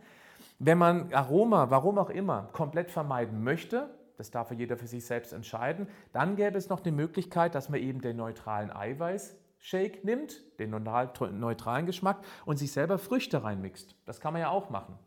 Wenn 0.63 0.77
man 0.77 1.11
Aroma, 1.11 1.71
warum 1.71 1.97
auch 1.97 2.11
immer, 2.11 2.47
komplett 2.51 2.91
vermeiden 2.91 3.43
möchte, 3.43 3.89
das 4.17 4.29
darf 4.29 4.51
jeder 4.51 4.77
für 4.77 4.85
sich 4.85 5.03
selbst 5.03 5.33
entscheiden. 5.33 5.87
Dann 6.13 6.35
gäbe 6.35 6.55
es 6.55 6.69
noch 6.69 6.81
die 6.81 6.91
Möglichkeit, 6.91 7.55
dass 7.55 7.69
man 7.69 7.79
eben 7.79 7.99
den 7.99 8.17
neutralen 8.17 8.69
Eiweiß-Shake 8.69 10.05
nimmt, 10.05 10.43
den 10.59 10.69
neutralen 10.69 11.87
Geschmack 11.87 12.23
und 12.45 12.57
sich 12.57 12.71
selber 12.71 12.99
Früchte 12.99 13.43
reinmixt. 13.43 13.95
Das 14.05 14.21
kann 14.21 14.33
man 14.33 14.43
ja 14.43 14.49
auch 14.51 14.69
machen. 14.69 14.99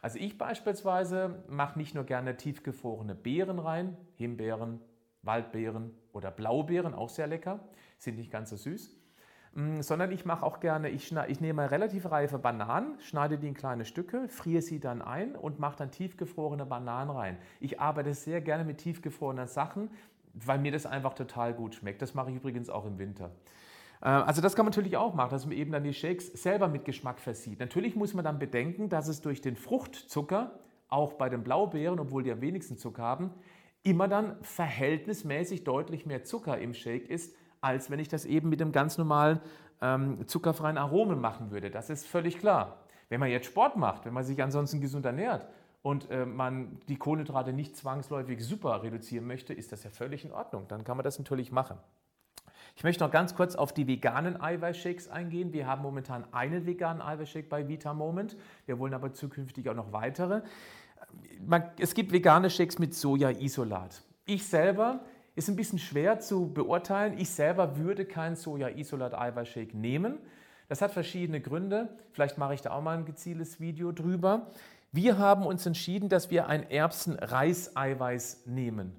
Also 0.00 0.20
ich 0.20 0.38
beispielsweise 0.38 1.42
mache 1.48 1.76
nicht 1.76 1.96
nur 1.96 2.04
gerne 2.04 2.36
tiefgefrorene 2.36 3.16
Beeren 3.16 3.58
rein, 3.58 3.96
Himbeeren, 4.14 4.80
Waldbeeren 5.22 5.90
oder 6.12 6.30
Blaubeeren, 6.30 6.94
auch 6.94 7.08
sehr 7.08 7.26
lecker, 7.26 7.58
sind 7.98 8.16
nicht 8.16 8.30
ganz 8.30 8.50
so 8.50 8.56
süß. 8.56 8.96
Mm, 9.54 9.80
sondern 9.80 10.12
ich 10.12 10.24
mache 10.24 10.44
auch 10.44 10.60
gerne, 10.60 10.90
ich, 10.90 11.12
ich 11.28 11.40
nehme 11.40 11.70
relativ 11.70 12.10
reife 12.10 12.38
Bananen, 12.38 12.98
schneide 13.00 13.36
die 13.36 13.48
in 13.48 13.54
kleine 13.54 13.84
Stücke, 13.84 14.28
friere 14.28 14.62
sie 14.62 14.78
dann 14.78 15.02
ein 15.02 15.34
und 15.34 15.58
mache 15.58 15.76
dann 15.76 15.90
tiefgefrorene 15.90 16.66
Bananen 16.66 17.10
rein. 17.10 17.38
Ich 17.58 17.80
arbeite 17.80 18.14
sehr 18.14 18.40
gerne 18.40 18.64
mit 18.64 18.78
tiefgefrorenen 18.78 19.48
Sachen, 19.48 19.90
weil 20.34 20.58
mir 20.58 20.70
das 20.70 20.86
einfach 20.86 21.14
total 21.14 21.52
gut 21.52 21.74
schmeckt. 21.74 22.00
Das 22.00 22.14
mache 22.14 22.30
ich 22.30 22.36
übrigens 22.36 22.70
auch 22.70 22.86
im 22.86 22.98
Winter. 22.98 23.30
Äh, 24.00 24.08
also 24.08 24.40
das 24.40 24.54
kann 24.54 24.64
man 24.64 24.70
natürlich 24.70 24.96
auch 24.96 25.14
machen, 25.14 25.30
dass 25.30 25.46
man 25.46 25.56
eben 25.56 25.72
dann 25.72 25.82
die 25.82 25.94
Shakes 25.94 26.28
selber 26.32 26.68
mit 26.68 26.84
Geschmack 26.84 27.18
versieht. 27.18 27.58
Natürlich 27.58 27.96
muss 27.96 28.14
man 28.14 28.24
dann 28.24 28.38
bedenken, 28.38 28.88
dass 28.88 29.08
es 29.08 29.20
durch 29.20 29.40
den 29.40 29.56
Fruchtzucker, 29.56 30.60
auch 30.88 31.14
bei 31.14 31.28
den 31.28 31.44
Blaubeeren, 31.44 32.00
obwohl 32.00 32.24
die 32.24 32.32
am 32.32 32.40
wenigsten 32.40 32.76
Zucker 32.76 33.02
haben, 33.02 33.32
immer 33.82 34.08
dann 34.08 34.36
verhältnismäßig 34.42 35.64
deutlich 35.64 36.04
mehr 36.04 36.24
Zucker 36.24 36.58
im 36.58 36.74
Shake 36.74 37.08
ist, 37.08 37.34
als 37.60 37.90
wenn 37.90 37.98
ich 37.98 38.08
das 38.08 38.24
eben 38.24 38.48
mit 38.48 38.60
dem 38.60 38.72
ganz 38.72 38.98
normalen 38.98 39.40
ähm, 39.80 40.26
zuckerfreien 40.26 40.78
Aromen 40.78 41.20
machen 41.20 41.50
würde. 41.50 41.70
Das 41.70 41.90
ist 41.90 42.06
völlig 42.06 42.38
klar. 42.38 42.78
Wenn 43.08 43.20
man 43.20 43.30
jetzt 43.30 43.46
Sport 43.46 43.76
macht, 43.76 44.04
wenn 44.04 44.14
man 44.14 44.24
sich 44.24 44.42
ansonsten 44.42 44.80
gesund 44.80 45.04
ernährt 45.04 45.46
und 45.82 46.10
äh, 46.10 46.26
man 46.26 46.78
die 46.88 46.96
Kohlenhydrate 46.96 47.52
nicht 47.52 47.76
zwangsläufig 47.76 48.44
super 48.44 48.82
reduzieren 48.82 49.26
möchte, 49.26 49.52
ist 49.52 49.72
das 49.72 49.82
ja 49.84 49.90
völlig 49.90 50.24
in 50.24 50.32
Ordnung. 50.32 50.66
Dann 50.68 50.84
kann 50.84 50.96
man 50.96 51.04
das 51.04 51.18
natürlich 51.18 51.50
machen. 51.50 51.76
Ich 52.76 52.84
möchte 52.84 53.04
noch 53.04 53.10
ganz 53.10 53.34
kurz 53.34 53.56
auf 53.56 53.72
die 53.72 53.86
veganen 53.86 54.40
Eiweißshakes 54.40 55.08
eingehen. 55.08 55.52
Wir 55.52 55.66
haben 55.66 55.82
momentan 55.82 56.24
einen 56.32 56.66
veganen 56.66 57.02
Eiweißshake 57.02 57.48
bei 57.48 57.68
Vita 57.68 57.92
Moment. 57.92 58.36
Wir 58.66 58.78
wollen 58.78 58.94
aber 58.94 59.12
zukünftig 59.12 59.68
auch 59.68 59.74
noch 59.74 59.92
weitere. 59.92 60.42
es 61.78 61.94
gibt 61.94 62.12
vegane 62.12 62.48
Shakes 62.48 62.78
mit 62.78 62.94
Soja-Isolat. 62.94 64.02
Ich 64.24 64.46
selber 64.46 65.00
ist 65.40 65.48
ein 65.48 65.56
bisschen 65.56 65.78
schwer 65.78 66.20
zu 66.20 66.52
beurteilen. 66.52 67.18
Ich 67.18 67.30
selber 67.30 67.78
würde 67.78 68.04
keinen 68.04 68.36
Soja-Isolat-Eiweißshake 68.36 69.74
nehmen. 69.74 70.18
Das 70.68 70.82
hat 70.82 70.90
verschiedene 70.90 71.40
Gründe. 71.40 71.88
Vielleicht 72.12 72.36
mache 72.36 72.52
ich 72.52 72.60
da 72.60 72.72
auch 72.72 72.82
mal 72.82 72.98
ein 72.98 73.06
gezieltes 73.06 73.58
Video 73.58 73.90
drüber. 73.90 74.50
Wir 74.92 75.16
haben 75.16 75.46
uns 75.46 75.64
entschieden, 75.64 76.10
dass 76.10 76.30
wir 76.30 76.46
ein 76.46 76.68
Erbsen-Reis-Eiweiß 76.68 78.42
nehmen. 78.48 78.92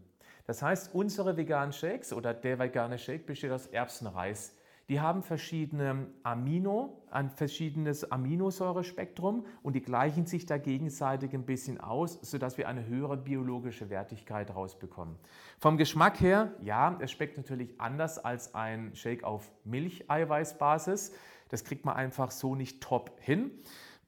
Das 0.47 0.63
heißt, 0.63 0.95
unsere 0.95 1.38
veganen 1.38 1.73
Shakes 1.73 2.12
oder 2.12 2.34
der 2.34 2.58
vegane 2.58 2.97
Shake 2.97 3.27
besteht 3.27 3.51
aus 3.51 3.67
Erbsenreis. 3.67 4.56
Die 4.91 4.99
haben 4.99 5.23
verschiedene 5.23 6.08
Amino, 6.23 7.01
ein 7.12 7.30
verschiedenes 7.30 8.12
Aminosäurespektrum 8.12 9.45
und 9.63 9.73
die 9.77 9.82
gleichen 9.82 10.25
sich 10.25 10.45
da 10.45 10.58
gegenseitig 10.58 11.34
ein 11.34 11.45
bisschen 11.45 11.80
aus, 11.80 12.19
sodass 12.21 12.58
wir 12.58 12.67
eine 12.67 12.86
höhere 12.86 13.15
biologische 13.15 13.89
Wertigkeit 13.89 14.54
rausbekommen. 14.54 15.15
Vom 15.60 15.77
Geschmack 15.77 16.19
her, 16.19 16.51
ja, 16.62 16.97
es 16.99 17.13
schmeckt 17.13 17.38
natürlich 17.38 17.80
anders 17.80 18.19
als 18.19 18.54
ein 18.54 18.93
Shake 18.93 19.23
auf 19.23 19.49
Milcheiweißbasis. 19.63 21.13
Das 21.47 21.63
kriegt 21.63 21.86
man 21.86 21.95
einfach 21.95 22.30
so 22.30 22.56
nicht 22.56 22.84
top 22.84 23.17
hin. 23.21 23.51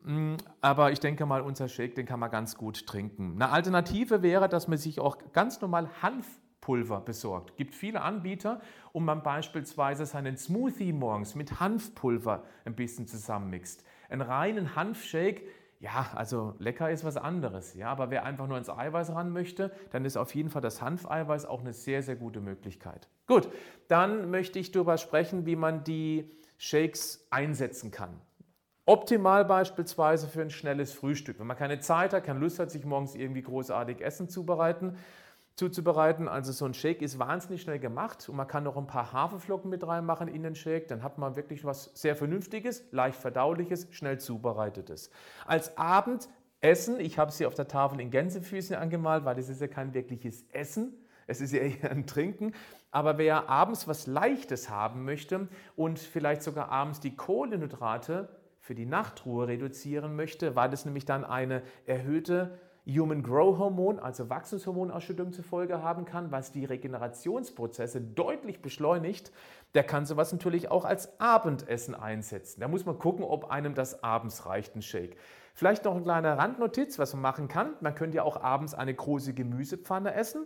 Mm, 0.01 0.35
aber 0.59 0.91
ich 0.91 0.99
denke 0.99 1.25
mal, 1.25 1.39
unser 1.39 1.69
Shake, 1.69 1.95
den 1.95 2.05
kann 2.05 2.19
man 2.19 2.29
ganz 2.29 2.57
gut 2.57 2.87
trinken. 2.87 3.35
Eine 3.35 3.51
Alternative 3.51 4.21
wäre, 4.21 4.49
dass 4.49 4.67
man 4.67 4.77
sich 4.77 4.99
auch 4.99 5.17
ganz 5.31 5.61
normal 5.61 5.87
Hanf 6.01 6.27
Pulver 6.63 7.01
besorgt. 7.01 7.51
Es 7.51 7.55
gibt 7.57 7.75
viele 7.75 8.01
Anbieter, 8.01 8.61
um 8.93 9.03
man 9.03 9.21
beispielsweise 9.21 10.05
seinen 10.05 10.37
Smoothie 10.37 10.93
morgens 10.93 11.35
mit 11.35 11.59
Hanfpulver 11.59 12.45
ein 12.63 12.73
bisschen 12.73 13.05
zusammenmixt. 13.05 13.83
Einen 14.07 14.21
reinen 14.21 14.73
Hanfshake, 14.73 15.43
ja, 15.81 16.07
also 16.15 16.55
lecker 16.59 16.89
ist 16.89 17.03
was 17.03 17.17
anderes. 17.17 17.73
Ja, 17.73 17.89
aber 17.89 18.11
wer 18.11 18.23
einfach 18.23 18.47
nur 18.47 18.57
ins 18.57 18.69
Eiweiß 18.69 19.13
ran 19.13 19.31
möchte, 19.31 19.73
dann 19.91 20.05
ist 20.05 20.15
auf 20.15 20.33
jeden 20.35 20.49
Fall 20.49 20.61
das 20.61 20.81
Hanfeiweiß 20.81 21.45
auch 21.45 21.59
eine 21.59 21.73
sehr, 21.73 22.01
sehr 22.01 22.15
gute 22.15 22.39
Möglichkeit. 22.39 23.09
Gut, 23.27 23.49
dann 23.89 24.31
möchte 24.31 24.57
ich 24.57 24.71
darüber 24.71 24.97
sprechen, 24.97 25.45
wie 25.45 25.57
man 25.57 25.83
die 25.83 26.31
Shakes 26.57 27.27
einsetzen 27.29 27.91
kann. 27.91 28.21
Optimal 28.85 29.43
beispielsweise 29.43 30.29
für 30.29 30.41
ein 30.41 30.49
schnelles 30.49 30.93
Frühstück. 30.93 31.39
Wenn 31.39 31.47
man 31.47 31.57
keine 31.57 31.79
Zeit 31.79 32.13
hat, 32.13 32.23
keine 32.23 32.39
Lust 32.39 32.59
hat, 32.59 32.71
sich 32.71 32.85
morgens 32.85 33.15
irgendwie 33.15 33.41
großartig 33.41 33.99
Essen 33.99 34.29
zubereiten, 34.29 34.95
zuzubereiten. 35.55 36.27
Also 36.27 36.51
so 36.51 36.65
ein 36.65 36.73
Shake 36.73 37.01
ist 37.01 37.19
wahnsinnig 37.19 37.61
schnell 37.61 37.79
gemacht 37.79 38.27
und 38.27 38.35
man 38.35 38.47
kann 38.47 38.63
noch 38.63 38.77
ein 38.77 38.87
paar 38.87 39.13
Haferflocken 39.13 39.69
mit 39.69 39.85
reinmachen 39.85 40.27
in 40.27 40.43
den 40.43 40.55
Shake. 40.55 40.87
Dann 40.87 41.03
hat 41.03 41.17
man 41.17 41.35
wirklich 41.35 41.63
was 41.63 41.91
sehr 41.93 42.15
Vernünftiges, 42.15 42.83
leicht 42.91 43.19
verdauliches, 43.19 43.87
schnell 43.91 44.19
zubereitetes. 44.19 45.11
Als 45.45 45.77
Abendessen, 45.77 46.99
ich 46.99 47.19
habe 47.19 47.29
es 47.29 47.37
hier 47.37 47.47
auf 47.47 47.55
der 47.55 47.67
Tafel 47.67 47.99
in 47.99 48.09
Gänsefüßen 48.09 48.75
angemalt, 48.75 49.25
weil 49.25 49.35
das 49.35 49.49
ist 49.49 49.61
ja 49.61 49.67
kein 49.67 49.93
wirkliches 49.93 50.45
Essen. 50.51 50.93
Es 51.27 51.39
ist 51.39 51.53
ja 51.53 51.61
eher 51.61 51.91
ein 51.91 52.07
Trinken. 52.07 52.53
Aber 52.89 53.17
wer 53.17 53.49
abends 53.49 53.87
was 53.87 54.07
Leichtes 54.07 54.69
haben 54.69 55.05
möchte 55.05 55.47
und 55.75 55.99
vielleicht 55.99 56.43
sogar 56.43 56.69
abends 56.69 56.99
die 56.99 57.15
Kohlenhydrate 57.15 58.29
für 58.59 58.75
die 58.75 58.85
Nachtruhe 58.85 59.47
reduzieren 59.47 60.15
möchte, 60.15 60.55
weil 60.55 60.69
das 60.69 60.85
nämlich 60.85 61.05
dann 61.05 61.25
eine 61.25 61.63
erhöhte 61.85 62.59
Human 62.85 63.23
Grow 63.23 63.57
Hormon, 63.57 63.99
also 63.99 64.29
Wachstumshormonausschüttung 64.29 65.31
zur 65.31 65.45
Folge 65.45 65.81
haben 65.81 66.03
kann, 66.03 66.31
was 66.31 66.51
die 66.51 66.65
Regenerationsprozesse 66.65 68.01
deutlich 68.01 68.61
beschleunigt, 68.61 69.31
der 69.73 69.83
kann 69.83 70.05
sowas 70.05 70.33
natürlich 70.33 70.69
auch 70.69 70.83
als 70.83 71.19
Abendessen 71.19 71.95
einsetzen. 71.95 72.59
Da 72.59 72.67
muss 72.67 72.85
man 72.85 72.99
gucken, 72.99 73.23
ob 73.23 73.49
einem 73.49 73.73
das 73.73 74.03
abends 74.03 74.45
reicht, 74.45 74.75
ein 74.75 74.81
Shake. 74.81 75.15
Vielleicht 75.53 75.85
noch 75.85 75.93
eine 75.93 76.03
kleine 76.03 76.37
Randnotiz, 76.37 76.99
was 76.99 77.13
man 77.13 77.21
machen 77.21 77.47
kann. 77.47 77.73
Man 77.79 77.95
könnte 77.95 78.17
ja 78.17 78.23
auch 78.23 78.41
abends 78.41 78.73
eine 78.73 78.93
große 78.93 79.33
Gemüsepfanne 79.33 80.13
essen, 80.13 80.45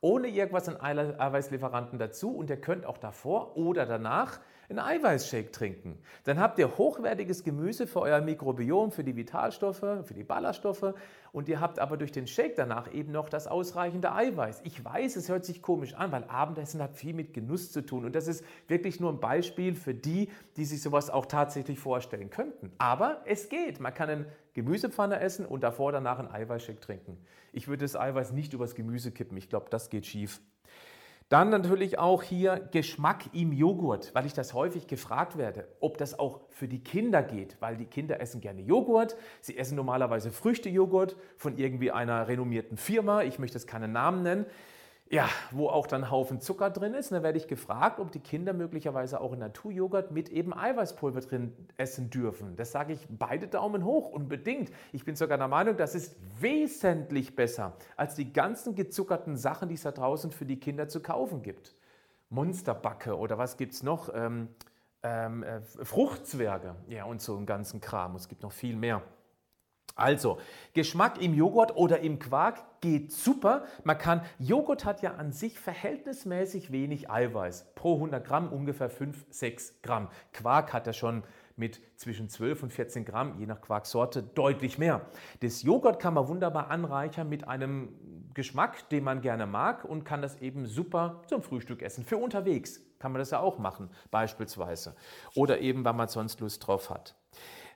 ohne 0.00 0.28
irgendwas 0.28 0.68
an 0.70 0.80
Eiweißlieferanten 0.80 1.98
dazu 1.98 2.34
und 2.34 2.48
ihr 2.48 2.60
könnt 2.60 2.86
auch 2.86 2.98
davor 2.98 3.58
oder 3.58 3.84
danach 3.84 4.40
einen 4.68 4.78
Eiweißshake 4.78 5.52
trinken. 5.52 5.98
Dann 6.24 6.40
habt 6.40 6.58
ihr 6.58 6.76
hochwertiges 6.78 7.44
Gemüse 7.44 7.86
für 7.86 8.00
euer 8.00 8.20
Mikrobiom, 8.20 8.90
für 8.90 9.04
die 9.04 9.16
Vitalstoffe, 9.16 9.80
für 9.80 10.14
die 10.14 10.24
Ballaststoffe 10.24 10.94
und 11.32 11.48
ihr 11.48 11.60
habt 11.60 11.78
aber 11.78 11.96
durch 11.96 12.12
den 12.12 12.26
Shake 12.26 12.56
danach 12.56 12.92
eben 12.92 13.12
noch 13.12 13.28
das 13.28 13.46
ausreichende 13.46 14.12
Eiweiß. 14.12 14.60
Ich 14.64 14.84
weiß, 14.84 15.16
es 15.16 15.28
hört 15.28 15.44
sich 15.44 15.62
komisch 15.62 15.94
an, 15.94 16.12
weil 16.12 16.24
Abendessen 16.24 16.82
hat 16.82 16.94
viel 16.94 17.14
mit 17.14 17.34
Genuss 17.34 17.72
zu 17.72 17.84
tun 17.84 18.04
und 18.04 18.14
das 18.14 18.28
ist 18.28 18.44
wirklich 18.68 19.00
nur 19.00 19.12
ein 19.12 19.20
Beispiel 19.20 19.74
für 19.74 19.94
die, 19.94 20.28
die 20.56 20.64
sich 20.64 20.82
sowas 20.82 21.10
auch 21.10 21.26
tatsächlich 21.26 21.78
vorstellen 21.78 22.30
könnten. 22.30 22.72
Aber 22.78 23.22
es 23.24 23.48
geht. 23.48 23.80
Man 23.80 23.94
kann 23.94 24.10
eine 24.10 24.26
Gemüsepfanne 24.54 25.20
essen 25.20 25.46
und 25.46 25.62
davor 25.62 25.92
danach 25.92 26.18
einen 26.18 26.30
Eiweißshake 26.30 26.80
trinken. 26.80 27.18
Ich 27.52 27.68
würde 27.68 27.84
das 27.84 27.96
Eiweiß 27.96 28.32
nicht 28.32 28.52
übers 28.52 28.74
Gemüse 28.74 29.10
kippen. 29.12 29.36
Ich 29.36 29.48
glaube, 29.48 29.66
das 29.70 29.90
geht 29.90 30.06
schief. 30.06 30.40
Dann 31.32 31.48
natürlich 31.48 31.98
auch 31.98 32.22
hier 32.22 32.60
Geschmack 32.72 33.24
im 33.32 33.52
Joghurt, 33.52 34.14
weil 34.14 34.26
ich 34.26 34.34
das 34.34 34.52
häufig 34.52 34.86
gefragt 34.86 35.38
werde, 35.38 35.66
ob 35.80 35.96
das 35.96 36.18
auch 36.18 36.40
für 36.50 36.68
die 36.68 36.84
Kinder 36.84 37.22
geht, 37.22 37.56
weil 37.58 37.78
die 37.78 37.86
Kinder 37.86 38.20
essen 38.20 38.42
gerne 38.42 38.60
Joghurt. 38.60 39.16
Sie 39.40 39.56
essen 39.56 39.74
normalerweise 39.76 40.30
Früchtejoghurt 40.30 41.16
von 41.38 41.56
irgendwie 41.56 41.90
einer 41.90 42.28
renommierten 42.28 42.76
Firma. 42.76 43.22
Ich 43.22 43.38
möchte 43.38 43.56
jetzt 43.56 43.66
keinen 43.66 43.92
Namen 43.92 44.22
nennen 44.22 44.44
ja, 45.12 45.28
wo 45.50 45.68
auch 45.68 45.86
dann 45.86 46.10
Haufen 46.10 46.40
Zucker 46.40 46.70
drin 46.70 46.94
ist. 46.94 47.12
Und 47.12 47.18
da 47.18 47.22
werde 47.22 47.36
ich 47.36 47.46
gefragt, 47.46 48.00
ob 48.00 48.10
die 48.12 48.20
Kinder 48.20 48.54
möglicherweise 48.54 49.20
auch 49.20 49.36
Naturjoghurt 49.36 50.10
mit 50.10 50.30
eben 50.30 50.54
Eiweißpulver 50.54 51.20
drin 51.20 51.52
essen 51.76 52.08
dürfen. 52.08 52.56
Das 52.56 52.72
sage 52.72 52.94
ich 52.94 53.06
beide 53.10 53.46
Daumen 53.46 53.84
hoch, 53.84 54.10
unbedingt. 54.10 54.72
Ich 54.90 55.04
bin 55.04 55.14
sogar 55.14 55.36
der 55.36 55.48
Meinung, 55.48 55.76
das 55.76 55.94
ist 55.94 56.16
wesentlich 56.40 57.36
besser 57.36 57.76
als 57.94 58.14
die 58.14 58.32
ganzen 58.32 58.74
gezuckerten 58.74 59.36
Sachen, 59.36 59.68
die 59.68 59.74
es 59.74 59.82
da 59.82 59.92
draußen 59.92 60.30
für 60.30 60.46
die 60.46 60.58
Kinder 60.58 60.88
zu 60.88 61.02
kaufen 61.02 61.42
gibt. 61.42 61.74
Monsterbacke 62.30 63.14
oder 63.18 63.36
was 63.36 63.58
gibt 63.58 63.74
es 63.74 63.82
noch? 63.82 64.08
Ähm, 64.14 64.48
ähm, 65.02 65.42
äh, 65.42 65.60
Fruchtzwerge, 65.60 66.74
ja, 66.88 67.04
und 67.04 67.20
so 67.20 67.36
einen 67.36 67.44
ganzen 67.44 67.82
Kram. 67.82 68.16
Es 68.16 68.28
gibt 68.28 68.42
noch 68.42 68.52
viel 68.52 68.76
mehr. 68.76 69.02
Also, 69.94 70.38
Geschmack 70.72 71.20
im 71.20 71.34
Joghurt 71.34 71.76
oder 71.76 72.00
im 72.00 72.18
Quark 72.18 72.80
geht 72.80 73.12
super. 73.12 73.64
Man 73.84 73.98
kann, 73.98 74.22
Joghurt 74.38 74.84
hat 74.84 75.02
ja 75.02 75.14
an 75.14 75.32
sich 75.32 75.58
verhältnismäßig 75.58 76.72
wenig 76.72 77.10
Eiweiß. 77.10 77.74
Pro 77.74 77.94
100 77.94 78.26
Gramm 78.26 78.52
ungefähr 78.52 78.90
5, 78.90 79.26
6 79.30 79.82
Gramm. 79.82 80.08
Quark 80.32 80.72
hat 80.72 80.86
ja 80.86 80.92
schon 80.92 81.22
mit 81.56 81.80
zwischen 81.96 82.28
12 82.28 82.64
und 82.64 82.72
14 82.72 83.04
Gramm, 83.04 83.38
je 83.38 83.46
nach 83.46 83.60
Quarksorte, 83.60 84.22
deutlich 84.22 84.78
mehr. 84.78 85.02
Das 85.40 85.62
Joghurt 85.62 86.00
kann 86.00 86.14
man 86.14 86.28
wunderbar 86.28 86.70
anreichern 86.70 87.28
mit 87.28 87.46
einem 87.46 87.90
Geschmack, 88.34 88.88
den 88.88 89.04
man 89.04 89.20
gerne 89.20 89.46
mag 89.46 89.84
und 89.84 90.04
kann 90.04 90.22
das 90.22 90.40
eben 90.40 90.66
super 90.66 91.22
zum 91.26 91.42
Frühstück 91.42 91.82
essen. 91.82 92.04
Für 92.04 92.16
unterwegs 92.16 92.80
kann 92.98 93.12
man 93.12 93.18
das 93.18 93.30
ja 93.30 93.40
auch 93.40 93.58
machen, 93.58 93.90
beispielsweise. 94.10 94.94
Oder 95.34 95.60
eben, 95.60 95.84
weil 95.84 95.92
man 95.92 96.08
sonst 96.08 96.40
Lust 96.40 96.66
drauf 96.66 96.88
hat. 96.88 97.14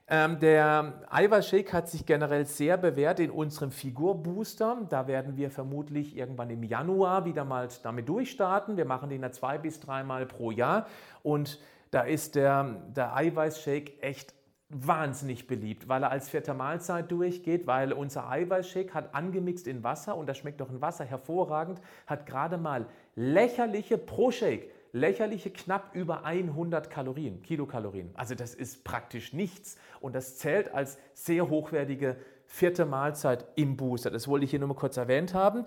Ähm, 0.09 0.39
der 0.39 1.01
Eiweißshake 1.09 1.73
hat 1.73 1.89
sich 1.89 2.05
generell 2.05 2.45
sehr 2.45 2.77
bewährt 2.77 3.19
in 3.19 3.29
unserem 3.29 3.71
Figurbooster. 3.71 4.77
Da 4.89 5.07
werden 5.07 5.35
wir 5.35 5.51
vermutlich 5.51 6.15
irgendwann 6.15 6.49
im 6.49 6.63
Januar 6.63 7.25
wieder 7.25 7.43
mal 7.43 7.67
damit 7.83 8.07
durchstarten. 8.07 8.77
Wir 8.77 8.85
machen 8.85 9.09
den 9.09 9.21
ja 9.21 9.31
zwei 9.31 9.57
bis 9.57 9.81
dreimal 9.81 10.25
pro 10.25 10.51
Jahr 10.51 10.87
und 11.23 11.59
da 11.91 12.01
ist 12.01 12.35
der, 12.35 12.63
der 12.95 13.15
Eiweißshake 13.15 14.01
echt 14.01 14.33
wahnsinnig 14.69 15.47
beliebt, 15.47 15.87
weil 15.87 16.03
er 16.03 16.11
als 16.11 16.29
vierte 16.29 16.53
Mahlzeit 16.53 17.11
durchgeht, 17.11 17.67
weil 17.67 17.93
unser 17.93 18.29
Eiweißshake 18.29 18.93
hat 18.93 19.15
angemixt 19.15 19.67
in 19.67 19.83
Wasser 19.83 20.15
und 20.15 20.27
das 20.27 20.37
schmeckt 20.37 20.59
doch 20.61 20.69
in 20.69 20.81
Wasser 20.81 21.05
hervorragend, 21.05 21.81
hat 22.05 22.25
gerade 22.25 22.57
mal 22.57 22.85
lächerliche 23.15 23.97
pro 23.97 24.31
Shake 24.31 24.71
lächerliche 24.97 25.51
knapp 25.51 25.95
über 25.95 26.25
100 26.25 26.89
Kalorien, 26.89 27.41
Kilokalorien. 27.41 28.11
Also 28.15 28.35
das 28.35 28.53
ist 28.53 28.83
praktisch 28.83 29.33
nichts 29.33 29.77
und 30.01 30.15
das 30.15 30.37
zählt 30.37 30.73
als 30.73 30.97
sehr 31.13 31.49
hochwertige 31.49 32.17
vierte 32.45 32.85
Mahlzeit 32.85 33.45
im 33.55 33.77
Booster. 33.77 34.09
Das 34.09 34.27
wollte 34.27 34.45
ich 34.45 34.51
hier 34.51 34.59
nur 34.59 34.69
mal 34.69 34.75
kurz 34.75 34.97
erwähnt 34.97 35.33
haben. 35.33 35.65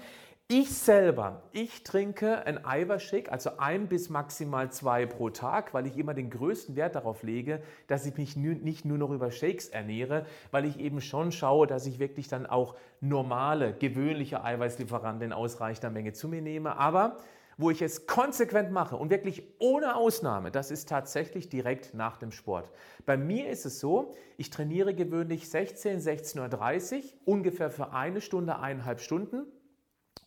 Ich 0.53 0.71
selber, 0.71 1.45
ich 1.53 1.85
trinke 1.85 2.45
ein 2.45 2.65
Eiweißshake, 2.65 3.31
also 3.31 3.59
ein 3.59 3.87
bis 3.87 4.11
maximal 4.11 4.73
zwei 4.73 5.07
pro 5.07 5.31
Tag, 5.31 5.73
weil 5.75 5.87
ich 5.87 5.97
immer 5.97 6.13
den 6.13 6.29
größten 6.29 6.75
Wert 6.75 6.97
darauf 6.97 7.23
lege, 7.23 7.63
dass 7.87 8.05
ich 8.05 8.17
mich 8.17 8.35
nicht 8.35 8.85
nur 8.85 8.99
noch 8.99 9.11
über 9.11 9.31
Shakes 9.31 9.69
ernähre, 9.69 10.27
weil 10.51 10.65
ich 10.65 10.81
eben 10.81 11.01
schon 11.01 11.31
schaue, 11.31 11.69
dass 11.69 11.87
ich 11.87 12.01
wirklich 12.01 12.27
dann 12.27 12.47
auch 12.47 12.75
normale, 13.01 13.75
gewöhnliche 13.75 14.43
Eiweißlieferanten 14.43 15.27
in 15.27 15.33
ausreichender 15.33 15.91
Menge 15.91 16.15
zu 16.15 16.27
mir 16.27 16.43
nehme. 16.43 16.77
Aber 16.77 17.19
wo 17.61 17.71
ich 17.71 17.83
es 17.83 18.07
konsequent 18.07 18.71
mache 18.71 18.97
und 18.97 19.11
wirklich 19.11 19.43
ohne 19.59 19.95
Ausnahme, 19.95 20.51
das 20.51 20.71
ist 20.71 20.89
tatsächlich 20.89 21.49
direkt 21.49 21.93
nach 21.95 22.17
dem 22.17 22.33
Sport. 22.33 22.71
Bei 23.05 23.17
mir 23.17 23.51
ist 23.51 23.67
es 23.67 23.81
so, 23.81 24.15
ich 24.39 24.49
trainiere 24.51 24.95
gewöhnlich 24.95 25.49
16, 25.51 26.01
16.30 26.01 26.97
Uhr, 26.97 27.03
ungefähr 27.27 27.71
für 27.71 27.93
eine 27.93 28.21
Stunde, 28.21 28.59
eineinhalb 28.59 29.01
Stunden 29.01 29.47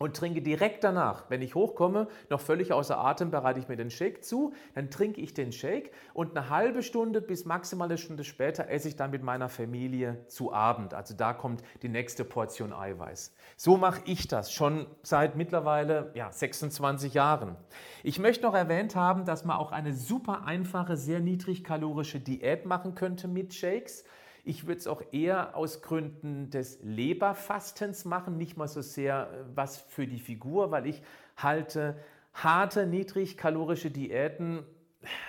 und 0.03 0.17
trinke 0.17 0.41
direkt 0.41 0.83
danach, 0.83 1.23
wenn 1.29 1.41
ich 1.41 1.55
hochkomme, 1.55 2.09
noch 2.29 2.41
völlig 2.41 2.73
außer 2.73 2.97
Atem, 2.97 3.31
bereite 3.31 3.61
ich 3.61 3.69
mir 3.69 3.77
den 3.77 3.89
Shake 3.89 4.21
zu, 4.21 4.51
dann 4.75 4.89
trinke 4.89 5.21
ich 5.21 5.33
den 5.33 5.53
Shake 5.53 5.93
und 6.13 6.35
eine 6.35 6.49
halbe 6.49 6.83
Stunde 6.83 7.21
bis 7.21 7.45
maximal 7.45 7.87
eine 7.87 7.97
Stunde 7.97 8.25
später 8.25 8.67
esse 8.67 8.89
ich 8.89 8.97
dann 8.97 9.11
mit 9.11 9.23
meiner 9.23 9.47
Familie 9.47 10.25
zu 10.27 10.51
Abend. 10.51 10.93
Also 10.93 11.13
da 11.15 11.31
kommt 11.31 11.63
die 11.83 11.87
nächste 11.87 12.25
Portion 12.25 12.73
Eiweiß. 12.73 13.33
So 13.55 13.77
mache 13.77 14.01
ich 14.03 14.27
das 14.27 14.51
schon 14.51 14.87
seit 15.03 15.37
mittlerweile 15.37 16.11
ja, 16.15 16.29
26 16.29 17.13
Jahren. 17.13 17.55
Ich 18.03 18.19
möchte 18.19 18.43
noch 18.43 18.55
erwähnt 18.55 18.97
haben, 18.97 19.23
dass 19.23 19.45
man 19.45 19.55
auch 19.55 19.71
eine 19.71 19.93
super 19.93 20.43
einfache, 20.43 20.97
sehr 20.97 21.21
niedrigkalorische 21.21 22.19
Diät 22.19 22.65
machen 22.65 22.93
könnte 22.93 23.29
mit 23.29 23.53
Shakes. 23.53 24.03
Ich 24.45 24.67
würde 24.67 24.79
es 24.79 24.87
auch 24.87 25.01
eher 25.13 25.55
aus 25.55 25.81
Gründen 25.81 26.49
des 26.49 26.79
Leberfastens 26.81 28.03
machen, 28.03 28.37
nicht 28.37 28.57
mal 28.57 28.67
so 28.67 28.81
sehr 28.81 29.29
äh, 29.31 29.43
was 29.55 29.77
für 29.77 30.05
die 30.05 30.19
Figur, 30.19 30.69
weil 30.71 30.85
ich 30.85 31.01
halte 31.37 31.95
harte, 32.33 32.85
niedrigkalorische 32.85 33.89
Diäten 33.89 34.65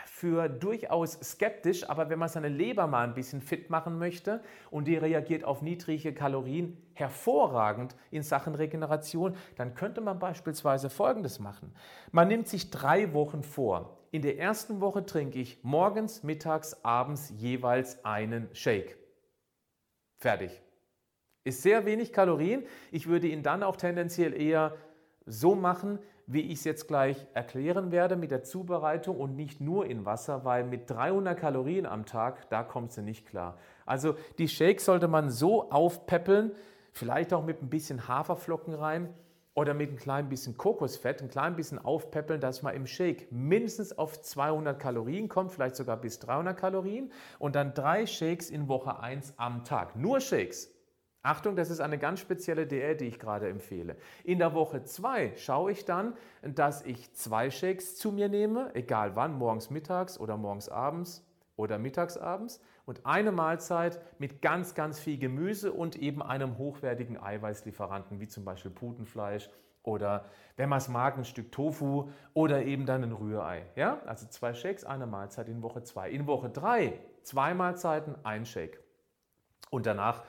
für 0.05 0.49
durchaus 0.49 1.13
skeptisch, 1.23 1.89
aber 1.89 2.09
wenn 2.09 2.19
man 2.19 2.29
seine 2.29 2.49
Leber 2.49 2.87
mal 2.87 3.05
ein 3.05 3.15
bisschen 3.15 3.41
fit 3.41 3.69
machen 3.71 3.99
möchte 3.99 4.43
und 4.71 4.89
die 4.89 4.97
reagiert 4.97 5.45
auf 5.45 5.61
niedrige 5.61 6.15
Kalorien 6.15 6.77
hervorragend 6.95 7.95
in 8.11 8.23
Sachen 8.23 8.55
Regeneration, 8.55 9.37
dann 9.57 9.75
könnte 9.75 10.01
man 10.01 10.19
beispielsweise 10.19 10.89
Folgendes 10.89 11.41
machen. 11.41 11.73
Man 12.11 12.29
nimmt 12.29 12.49
sich 12.49 12.71
drei 12.71 13.13
Wochen 13.13 13.43
vor. 13.43 13.99
In 14.13 14.23
der 14.23 14.39
ersten 14.39 14.81
Woche 14.81 15.05
trinke 15.05 15.41
ich 15.41 15.63
morgens, 15.63 16.23
mittags, 16.23 16.85
abends 16.85 17.33
jeweils 17.37 18.05
einen 18.05 18.49
Shake. 18.53 19.04
Fertig. 20.25 20.59
Ist 21.45 21.61
sehr 21.61 21.85
wenig 21.85 22.11
Kalorien. 22.11 22.65
Ich 22.91 23.09
würde 23.09 23.27
ihn 23.27 23.43
dann 23.43 23.63
auch 23.63 23.77
tendenziell 23.77 24.33
eher 24.33 24.75
so 25.27 25.55
machen, 25.55 25.99
wie 26.27 26.41
ich 26.41 26.61
es 26.61 26.65
jetzt 26.65 26.89
gleich 26.89 27.27
erklären 27.35 27.93
werde 27.93 28.17
mit 28.17 28.31
der 28.31 28.43
Zubereitung 28.43 29.21
und 29.21 29.37
nicht 29.37 29.61
nur 29.61 29.85
in 29.85 30.07
Wasser, 30.07 30.47
weil 30.47 30.65
mit 30.65 30.89
300 30.89 31.39
Kalorien 31.39 31.85
am 31.85 32.07
Tag, 32.07 32.49
da 32.49 32.63
kommt 32.63 32.93
sie 32.93 33.03
nicht 33.03 33.27
klar. 33.27 33.59
Also 33.85 34.17
die 34.39 34.49
Shakes 34.49 34.87
sollte 34.87 35.09
man 35.09 35.29
so 35.29 35.71
aufpeppeln, 35.71 36.53
vielleicht 36.91 37.35
auch 37.35 37.45
mit 37.45 37.61
ein 37.61 37.69
bisschen 37.69 38.09
Haferflocken 38.09 38.73
rein 38.73 39.13
oder 39.55 39.73
mit 39.73 39.91
ein 39.91 39.97
klein 39.97 40.29
bisschen 40.29 40.57
Kokosfett, 40.57 41.23
ein 41.23 41.29
klein 41.29 41.57
bisschen 41.57 41.79
aufpeppeln, 41.79 42.41
dass 42.41 42.63
man 42.63 42.75
im 42.75 42.87
Shake 42.87 43.31
mindestens 43.31 43.97
auf 43.97 44.21
200 44.21 44.79
Kalorien 44.79 45.29
kommt, 45.29 45.53
vielleicht 45.53 45.77
sogar 45.77 45.97
bis 45.97 46.19
300 46.19 46.57
Kalorien 46.57 47.13
und 47.39 47.55
dann 47.55 47.73
drei 47.73 48.07
Shakes 48.07 48.51
in 48.51 48.69
Woche 48.69 48.99
1 48.99 49.35
am 49.37 49.65
Tag. 49.65 49.97
Nur 49.97 50.21
Shakes. 50.21 50.71
Achtung, 51.23 51.57
das 51.57 51.71
ist 51.71 51.81
eine 51.81 51.97
ganz 51.97 52.21
spezielle 52.21 52.67
Diät, 52.67 53.01
die 53.01 53.07
ich 53.07 53.19
gerade 53.19 53.49
empfehle. 53.49 53.97
In 54.25 54.39
der 54.39 54.53
Woche 54.53 54.83
2 54.83 55.33
schaue 55.37 55.73
ich 55.73 55.87
dann, 55.87 56.15
dass 56.43 56.85
ich 56.85 57.15
zwei 57.15 57.51
Shakes 57.51 57.97
zu 57.97 58.13
mir 58.13 58.29
nehme, 58.29 58.75
egal 58.75 59.17
wann, 59.17 59.39
morgens 59.39 59.71
mittags 59.71 60.21
oder 60.21 60.37
morgens 60.37 60.69
abends 60.69 61.25
oder 61.57 61.79
mittags 61.79 62.17
abends 62.17 62.61
und 62.85 63.07
eine 63.07 63.33
Mahlzeit 63.33 64.01
mit 64.19 64.43
ganz, 64.43 64.75
ganz 64.75 64.99
viel 64.99 65.19
Gemüse 65.19 65.73
und 65.73 65.97
eben 65.97 66.23
einem 66.23 66.59
hochwertigen 66.59 67.21
Eiweißlieferanten, 67.21 68.21
wie 68.21 68.29
zum 68.29 68.45
Beispiel 68.45 68.71
Putenfleisch 68.71 69.49
oder, 69.83 70.25
wenn 70.57 70.69
man 70.69 70.79
es 70.79 70.89
mag, 70.89 71.17
ein 71.17 71.25
Stück 71.25 71.53
Tofu 71.53 72.11
oder 72.33 72.65
eben 72.65 72.87
dann 72.87 73.05
ein 73.05 73.13
Rührei. 73.13 73.67
Ja? 73.77 74.01
Also 74.07 74.27
zwei 74.27 74.55
Shakes, 74.55 74.85
eine 74.85 75.07
Mahlzeit 75.07 75.49
in 75.49 75.63
Woche 75.63 75.83
zwei. 75.83 76.11
In 76.11 76.27
Woche 76.27 76.49
drei 76.49 76.99
zwei 77.23 77.55
Mahlzeiten, 77.55 78.17
ein 78.25 78.47
Shake. 78.47 78.83
Und 79.71 79.87
danach 79.87 80.23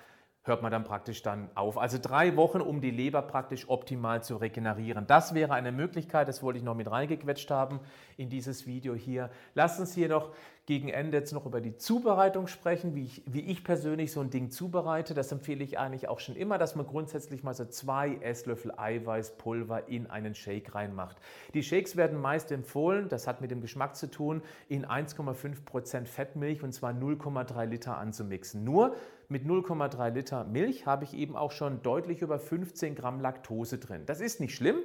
hört 0.45 0.61
man 0.61 0.71
dann 0.71 0.83
praktisch 0.83 1.21
dann 1.23 1.49
auf. 1.55 1.77
Also 1.77 1.97
drei 2.01 2.35
Wochen, 2.37 2.61
um 2.61 2.79
die 2.79 2.91
Leber 2.91 3.21
praktisch 3.23 3.67
optimal 3.67 4.23
zu 4.23 4.37
regenerieren. 4.37 5.07
Das 5.07 5.33
wäre 5.33 5.53
eine 5.53 5.71
Möglichkeit, 5.71 6.27
das 6.27 6.41
wollte 6.43 6.57
ich 6.57 6.63
noch 6.63 6.75
mit 6.75 6.89
reingequetscht 6.89 7.49
haben 7.49 7.79
in 8.15 8.29
dieses 8.29 8.65
Video 8.67 8.93
hier. 8.93 9.31
Lasst 9.55 9.79
uns 9.79 9.93
hier 9.93 10.07
noch 10.07 10.31
gegen 10.65 10.89
Ende 10.89 11.17
jetzt 11.17 11.31
noch 11.31 11.45
über 11.45 11.61
die 11.61 11.77
Zubereitung 11.77 12.47
sprechen, 12.47 12.95
wie 12.95 13.05
ich, 13.05 13.23
wie 13.27 13.41
ich 13.41 13.63
persönlich 13.63 14.11
so 14.11 14.21
ein 14.21 14.31
Ding 14.31 14.49
zubereite. 14.49 15.13
Das 15.13 15.31
empfehle 15.31 15.63
ich 15.63 15.77
eigentlich 15.77 16.07
auch 16.07 16.19
schon 16.19 16.35
immer, 16.35 16.57
dass 16.57 16.75
man 16.75 16.87
grundsätzlich 16.87 17.43
mal 17.43 17.53
so 17.53 17.65
zwei 17.65 18.15
Esslöffel 18.15 18.71
Eiweißpulver 18.75 19.87
in 19.89 20.09
einen 20.09 20.33
Shake 20.33 20.73
reinmacht. 20.73 21.17
Die 21.53 21.61
Shakes 21.61 21.95
werden 21.97 22.19
meist 22.19 22.51
empfohlen, 22.51 23.09
das 23.09 23.27
hat 23.27 23.41
mit 23.41 23.51
dem 23.51 23.61
Geschmack 23.61 23.95
zu 23.95 24.09
tun, 24.09 24.41
in 24.67 24.85
1,5% 24.85 26.05
Fettmilch 26.05 26.63
und 26.63 26.73
zwar 26.73 26.91
0,3 26.93 27.65
Liter 27.65 27.97
anzumixen. 27.97 28.63
Nur 28.63 28.95
mit 29.29 29.45
0,3 29.45 30.11
Liter 30.11 30.43
Milch 30.43 30.85
habe 30.85 31.03
ich 31.03 31.13
eben 31.13 31.35
auch 31.35 31.51
schon 31.51 31.81
deutlich 31.81 32.21
über 32.21 32.39
15 32.39 32.95
Gramm 32.95 33.19
Laktose 33.19 33.77
drin. 33.77 34.03
Das 34.05 34.21
ist 34.21 34.39
nicht 34.39 34.55
schlimm, 34.55 34.77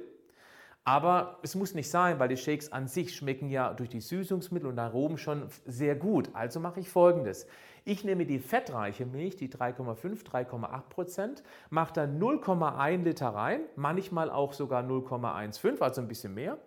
aber 0.83 1.37
es 1.43 1.55
muss 1.55 1.75
nicht 1.75 1.89
sein, 1.89 2.17
weil 2.19 2.29
die 2.29 2.37
Shakes 2.37 2.71
an 2.71 2.87
sich 2.87 3.15
schmecken 3.15 3.49
ja 3.49 3.73
durch 3.73 3.89
die 3.89 4.01
Süßungsmittel 4.01 4.67
und 4.67 4.79
Aromen 4.79 5.17
schon 5.17 5.47
sehr 5.65 5.95
gut. 5.95 6.29
Also 6.33 6.59
mache 6.59 6.79
ich 6.79 6.89
folgendes. 6.89 7.45
Ich 7.85 8.03
nehme 8.03 8.25
die 8.25 8.39
fettreiche 8.39 9.05
Milch, 9.05 9.35
die 9.35 9.49
3,5, 9.49 10.25
3,8 10.25 10.81
Prozent, 10.89 11.43
mache 11.69 11.93
da 11.93 12.03
0,1 12.03 13.03
Liter 13.03 13.29
rein, 13.29 13.61
manchmal 13.75 14.29
auch 14.29 14.53
sogar 14.53 14.83
0,15, 14.83 15.81
also 15.81 16.01
ein 16.01 16.07
bisschen 16.07 16.33
mehr, 16.33 16.57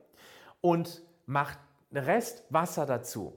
und 0.60 1.02
mache 1.26 1.58
Rest 1.92 2.44
Wasser 2.50 2.86
dazu. 2.86 3.32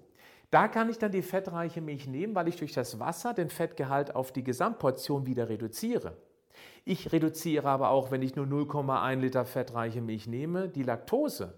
Da 0.49 0.67
kann 0.67 0.89
ich 0.89 0.97
dann 0.97 1.11
die 1.11 1.21
fettreiche 1.21 1.81
Milch 1.81 2.07
nehmen, 2.07 2.33
weil 2.33 2.47
ich 2.47 2.55
durch 2.55 2.73
das 2.73 2.99
Wasser 2.99 3.33
den 3.33 3.49
Fettgehalt 3.49 4.15
auf 4.15 4.31
die 4.31 4.43
Gesamtportion 4.43 5.25
wieder 5.25 5.49
reduziere. 5.49 6.15
Ich 6.85 7.11
reduziere 7.11 7.67
aber 7.67 7.89
auch, 7.89 8.11
wenn 8.11 8.21
ich 8.21 8.35
nur 8.35 8.45
0,1 8.45 9.15
Liter 9.17 9.45
fettreiche 9.45 10.01
Milch 10.01 10.27
nehme, 10.27 10.69
die 10.69 10.83
Laktose 10.83 11.53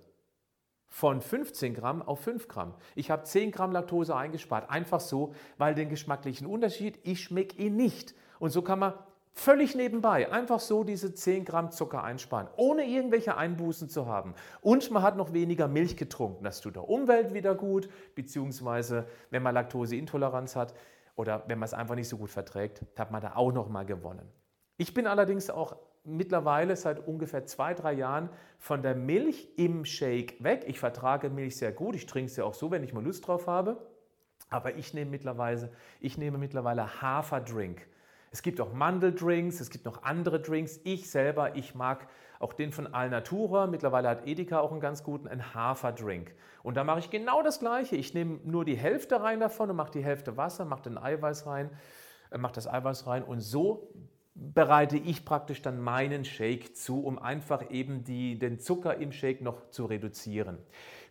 von 0.88 1.22
15 1.22 1.76
Gramm 1.76 2.02
auf 2.02 2.22
5 2.22 2.48
Gramm. 2.48 2.74
Ich 2.96 3.12
habe 3.12 3.24
10 3.24 3.52
Gramm 3.52 3.72
Laktose 3.72 4.16
eingespart, 4.16 4.72
einfach 4.72 5.00
so, 5.00 5.36
weil 5.60 5.76
den 5.76 5.90
geschmacklichen 5.90 6.48
Unterschied, 6.48 7.00
ich 7.04 7.24
schmecke 7.24 7.62
ihn 7.62 7.76
nicht. 7.76 8.16
Und 8.40 8.50
so 8.50 8.64
kann 8.64 8.80
man 8.80 8.94
Völlig 9.34 9.76
nebenbei, 9.76 10.32
einfach 10.32 10.60
so 10.60 10.84
diese 10.84 11.14
10 11.14 11.46
Gramm 11.46 11.72
Zucker 11.72 12.04
einsparen, 12.04 12.48
ohne 12.58 12.86
irgendwelche 12.86 13.38
Einbußen 13.38 13.88
zu 13.90 14.06
haben. 14.06 14.34
Und 14.62 14.92
man 14.92 15.02
hat 15.02 15.16
noch 15.16 15.34
weniger 15.34 15.68
Milch 15.68 15.96
getrunken. 15.96 16.44
Das 16.44 16.60
tut 16.62 16.76
der 16.76 16.90
Umwelt 16.90 17.34
wieder 17.34 17.56
gut, 17.56 17.90
beziehungsweise 18.16 19.08
wenn 19.30 19.44
man 19.44 19.54
Laktoseintoleranz 19.56 20.56
hat. 20.56 20.74
oder 21.16 21.44
wenn 21.48 21.60
man 21.60 21.66
es 21.66 21.74
einfach 21.74 21.96
nicht 21.96 22.08
so 22.08 22.18
gut 22.18 22.30
verträgt, 22.30 22.82
hat 22.98 23.12
man 23.12 23.22
da 23.22 23.36
auch 23.36 23.52
nochmal 23.52 23.86
gewonnen. 23.86 24.28
Ich 24.78 24.94
bin 24.94 25.06
allerdings 25.08 25.50
auch 25.50 25.76
mittlerweile 26.06 26.76
seit 26.76 27.06
ungefähr 27.06 27.46
zwei, 27.46 27.74
drei 27.74 27.94
Jahren 27.94 28.30
von 28.58 28.82
der 28.82 28.96
Milch 28.96 29.50
im 29.58 29.84
Shake 29.84 30.42
weg. 30.44 30.64
Ich 30.68 30.80
vertrage 30.80 31.30
Milch 31.30 31.58
sehr 31.58 31.72
gut, 31.72 31.96
ich 31.96 32.06
trinke 32.06 32.32
sie 32.32 32.42
auch 32.42 32.54
so, 32.54 32.72
wenn 32.72 32.84
ich 32.84 32.94
mal 32.94 33.04
Lust 33.04 33.28
drauf 33.28 33.48
habe. 33.48 33.78
Aber 34.50 34.76
ich 34.76 34.94
nehme 34.94 35.12
mittlerweile, 35.12 35.72
ich 36.00 36.18
nehme 36.18 36.38
mittlerweile 36.38 37.02
Haferdrink. 37.02 37.86
Es 38.32 38.42
gibt 38.42 38.62
auch 38.62 38.74
Mandeldrinks, 38.74 39.60
es 39.60 39.70
gibt 39.70 39.86
noch 39.86 40.04
andere 40.04 40.40
Drinks. 40.40 40.80
Ich 40.84 41.10
selber, 41.10 41.56
ich 41.56 41.74
mag 41.74 42.08
auch 42.40 42.54
den 42.54 42.72
von 42.72 42.94
Alnatura. 42.94 43.68
Mittlerweile 43.68 44.10
hat 44.10 44.28
Edeka 44.28 44.60
auch 44.60 44.72
einen 44.72 44.82
ganz 44.82 45.04
guten, 45.04 45.28
einen 45.28 45.54
Haferdrink. 45.54 46.34
Und 46.64 46.78
da 46.78 46.84
mache 46.84 47.00
ich 47.00 47.10
genau 47.10 47.42
das 47.42 47.60
Gleiche. 47.60 47.96
Ich 47.96 48.14
nehme 48.14 48.40
nur 48.44 48.66
die 48.66 48.78
Hälfte 48.78 49.22
rein 49.22 49.40
davon 49.40 49.70
und 49.70 49.76
mache 49.76 49.92
die 49.92 50.04
Hälfte 50.04 50.38
Wasser, 50.38 50.66
mache 50.66 50.84
den 50.84 50.98
Eiweiß 50.98 51.48
rein, 51.48 51.70
äh, 52.32 52.38
mache 52.38 52.54
das 52.54 52.68
Eiweiß 52.68 53.08
rein 53.08 53.24
und 53.24 53.42
so 53.42 53.92
bereite 54.36 54.98
ich 54.98 55.26
praktisch 55.26 55.62
dann 55.62 55.82
meinen 55.82 56.24
Shake 56.24 56.76
zu, 56.76 57.04
um 57.04 57.20
einfach 57.20 57.72
eben 57.72 58.04
die, 58.04 58.40
den 58.40 58.60
Zucker 58.60 58.96
im 58.96 59.12
Shake 59.12 59.42
noch 59.42 59.70
zu 59.70 59.86
reduzieren. 59.86 60.58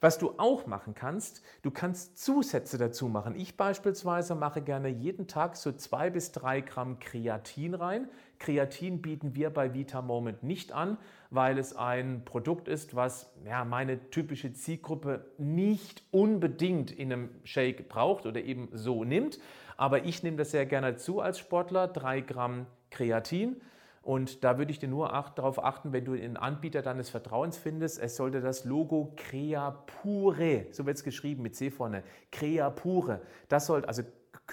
Was 0.00 0.18
du 0.18 0.34
auch 0.38 0.66
machen 0.66 0.94
kannst, 0.94 1.42
du 1.62 1.70
kannst 1.72 2.18
Zusätze 2.18 2.78
dazu 2.78 3.08
machen. 3.08 3.34
Ich 3.34 3.56
beispielsweise 3.56 4.36
mache 4.36 4.62
gerne 4.62 4.88
jeden 4.88 5.26
Tag 5.26 5.56
so 5.56 5.72
zwei 5.72 6.08
bis 6.08 6.30
drei 6.30 6.60
Gramm 6.60 7.00
Kreatin 7.00 7.74
rein. 7.74 8.08
Kreatin 8.38 9.02
bieten 9.02 9.34
wir 9.34 9.50
bei 9.50 9.74
Vita 9.74 10.00
Moment 10.00 10.44
nicht 10.44 10.70
an, 10.70 10.98
weil 11.30 11.58
es 11.58 11.74
ein 11.74 12.24
Produkt 12.24 12.68
ist, 12.68 12.94
was 12.94 13.32
ja, 13.44 13.64
meine 13.64 14.10
typische 14.10 14.52
Zielgruppe 14.52 15.32
nicht 15.36 16.04
unbedingt 16.12 16.92
in 16.92 17.12
einem 17.12 17.30
Shake 17.42 17.88
braucht 17.88 18.24
oder 18.26 18.40
eben 18.40 18.68
so 18.72 19.02
nimmt. 19.02 19.40
Aber 19.76 20.04
ich 20.04 20.22
nehme 20.22 20.36
das 20.36 20.52
sehr 20.52 20.66
gerne 20.66 20.96
zu 20.96 21.20
als 21.20 21.40
Sportler, 21.40 21.88
drei 21.88 22.20
Gramm 22.20 22.66
Kreatin. 22.90 23.60
Und 24.08 24.42
da 24.42 24.56
würde 24.56 24.70
ich 24.70 24.78
dir 24.78 24.88
nur 24.88 25.12
acht, 25.12 25.36
darauf 25.36 25.62
achten, 25.62 25.92
wenn 25.92 26.06
du 26.06 26.14
einen 26.14 26.38
Anbieter 26.38 26.80
deines 26.80 27.10
Vertrauens 27.10 27.58
findest, 27.58 28.00
es 28.00 28.16
sollte 28.16 28.40
das 28.40 28.64
Logo 28.64 29.12
Creapure, 29.16 30.64
so 30.70 30.86
wird 30.86 30.96
es 30.96 31.04
geschrieben 31.04 31.42
mit 31.42 31.54
C 31.54 31.70
vorne, 31.70 32.02
Creapure, 32.32 33.20
das 33.50 33.66
sollte, 33.66 33.86
also 33.86 34.00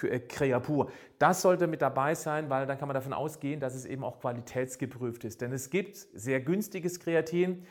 äh, 0.01 0.19
Creapur, 0.19 0.91
das 1.19 1.41
sollte 1.41 1.67
mit 1.67 1.81
dabei 1.81 2.15
sein, 2.15 2.49
weil 2.49 2.65
dann 2.65 2.77
kann 2.77 2.89
man 2.89 2.95
davon 2.95 3.13
ausgehen, 3.13 3.61
dass 3.61 3.75
es 3.75 3.85
eben 3.85 4.03
auch 4.03 4.19
qualitätsgeprüft 4.19 5.23
ist. 5.23 5.39
Denn 5.39 5.53
es 5.53 5.69
gibt 5.69 5.95
sehr 5.95 6.41
günstiges 6.41 6.99
Kreatin. 6.99 7.65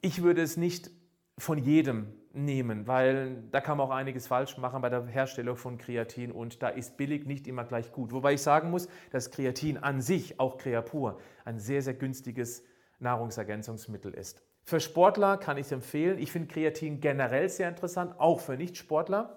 Ich 0.00 0.22
würde 0.22 0.40
es 0.40 0.56
nicht 0.56 0.90
von 1.36 1.58
jedem 1.58 2.14
nehmen, 2.32 2.86
weil 2.86 3.42
da 3.50 3.60
kann 3.60 3.78
man 3.78 3.88
auch 3.88 3.92
einiges 3.92 4.26
falsch 4.26 4.56
machen 4.58 4.80
bei 4.82 4.88
der 4.88 5.06
Herstellung 5.06 5.56
von 5.56 5.78
Kreatin 5.78 6.30
und 6.30 6.62
da 6.62 6.68
ist 6.68 6.96
billig 6.96 7.26
nicht 7.26 7.46
immer 7.46 7.64
gleich 7.64 7.92
gut. 7.92 8.12
Wobei 8.12 8.34
ich 8.34 8.42
sagen 8.42 8.70
muss, 8.70 8.88
dass 9.10 9.30
Kreatin 9.30 9.78
an 9.78 10.00
sich, 10.00 10.38
auch 10.38 10.58
Creapur, 10.58 11.18
ein 11.44 11.58
sehr, 11.58 11.82
sehr 11.82 11.94
günstiges 11.94 12.62
Nahrungsergänzungsmittel 13.00 14.14
ist. 14.14 14.42
Für 14.62 14.78
Sportler 14.78 15.38
kann 15.38 15.56
ich 15.56 15.66
es 15.66 15.72
empfehlen. 15.72 16.18
Ich 16.18 16.30
finde 16.30 16.48
Kreatin 16.48 17.00
generell 17.00 17.48
sehr 17.48 17.68
interessant, 17.68 18.14
auch 18.18 18.40
für 18.40 18.56
Nichtsportler. 18.56 19.36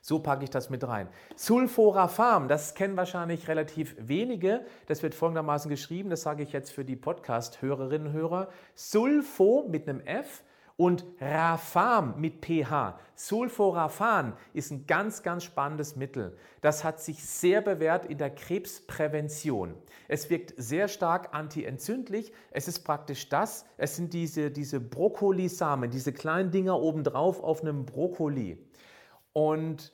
So 0.00 0.20
packe 0.20 0.44
ich 0.44 0.50
das 0.50 0.70
mit 0.70 0.86
rein. 0.86 1.08
Sulforafam, 1.34 2.48
das 2.48 2.74
kennen 2.74 2.96
wahrscheinlich 2.96 3.48
relativ 3.48 3.96
wenige. 3.98 4.64
Das 4.86 5.02
wird 5.02 5.14
folgendermaßen 5.14 5.68
geschrieben, 5.68 6.10
das 6.10 6.22
sage 6.22 6.42
ich 6.42 6.52
jetzt 6.52 6.70
für 6.70 6.84
die 6.84 6.96
Podcast-Hörerinnen 6.96 8.08
und 8.08 8.12
Hörer. 8.12 8.48
Sulfo 8.74 9.66
mit 9.68 9.88
einem 9.88 10.00
F 10.00 10.44
und 10.76 11.06
Rafam 11.20 12.20
mit 12.20 12.44
pH, 12.44 12.98
Sulforafan, 13.14 14.34
ist 14.52 14.70
ein 14.70 14.86
ganz, 14.86 15.22
ganz 15.22 15.44
spannendes 15.44 15.96
Mittel. 15.96 16.36
Das 16.60 16.84
hat 16.84 17.00
sich 17.00 17.24
sehr 17.24 17.62
bewährt 17.62 18.04
in 18.04 18.18
der 18.18 18.30
Krebsprävention. 18.30 19.74
Es 20.06 20.28
wirkt 20.28 20.52
sehr 20.58 20.88
stark 20.88 21.34
antientzündlich. 21.34 22.32
Es 22.50 22.68
ist 22.68 22.80
praktisch 22.80 23.30
das, 23.30 23.64
es 23.78 23.96
sind 23.96 24.12
diese, 24.12 24.50
diese 24.50 24.78
Brokkolisamen, 24.80 25.90
diese 25.90 26.12
kleinen 26.12 26.50
Dinger 26.50 26.78
obendrauf 26.78 27.42
auf 27.42 27.62
einem 27.62 27.86
Brokkoli. 27.86 28.58
Und 29.32 29.92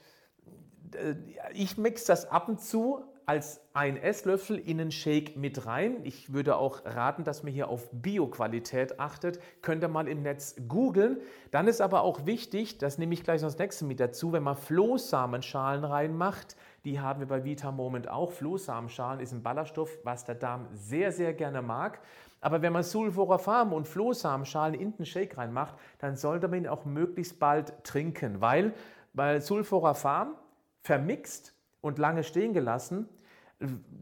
äh, 0.94 1.14
ich 1.54 1.78
mixe 1.78 2.06
das 2.08 2.28
ab 2.28 2.48
und 2.48 2.60
zu 2.60 3.04
als 3.26 3.60
ein 3.72 3.96
Esslöffel 3.96 4.58
in 4.58 4.80
einen 4.80 4.90
Shake 4.90 5.36
mit 5.36 5.66
rein. 5.66 5.98
Ich 6.04 6.32
würde 6.32 6.56
auch 6.56 6.84
raten, 6.84 7.24
dass 7.24 7.42
man 7.42 7.52
hier 7.52 7.68
auf 7.68 7.88
Bioqualität 7.92 9.00
achtet. 9.00 9.40
Könnt 9.62 9.82
ihr 9.82 9.88
mal 9.88 10.08
im 10.08 10.22
Netz 10.22 10.56
googeln. 10.68 11.18
Dann 11.50 11.68
ist 11.68 11.80
aber 11.80 12.02
auch 12.02 12.26
wichtig, 12.26 12.78
das 12.78 12.98
nehme 12.98 13.14
ich 13.14 13.24
gleich 13.24 13.42
noch 13.42 13.48
das 13.48 13.58
nächste 13.58 13.84
mit 13.84 14.00
dazu, 14.00 14.32
wenn 14.32 14.42
man 14.42 14.56
Flohsamenschalen 14.56 15.84
reinmacht. 15.84 16.56
Die 16.84 17.00
haben 17.00 17.20
wir 17.20 17.28
bei 17.28 17.44
Vita 17.44 17.70
Moment 17.70 18.08
auch. 18.08 18.32
Flohsamenschalen 18.32 19.20
ist 19.20 19.32
ein 19.32 19.42
Ballaststoff, 19.42 19.90
was 20.04 20.24
der 20.24 20.34
Darm 20.34 20.66
sehr, 20.72 21.12
sehr 21.12 21.32
gerne 21.32 21.62
mag. 21.62 22.00
Aber 22.40 22.60
wenn 22.60 22.72
man 22.72 22.82
Sulforafam 22.82 23.72
und 23.72 23.86
Flohsamenschalen 23.86 24.74
in 24.74 24.96
den 24.96 25.06
Shake 25.06 25.38
reinmacht, 25.38 25.76
dann 25.98 26.16
sollte 26.16 26.48
man 26.48 26.58
ihn 26.58 26.66
auch 26.66 26.84
möglichst 26.84 27.38
bald 27.38 27.72
trinken, 27.84 28.40
weil, 28.40 28.74
weil 29.12 29.40
Sulforafam 29.40 30.34
vermixt 30.82 31.51
und 31.82 31.98
lange 31.98 32.24
stehen 32.24 32.54
gelassen, 32.54 33.08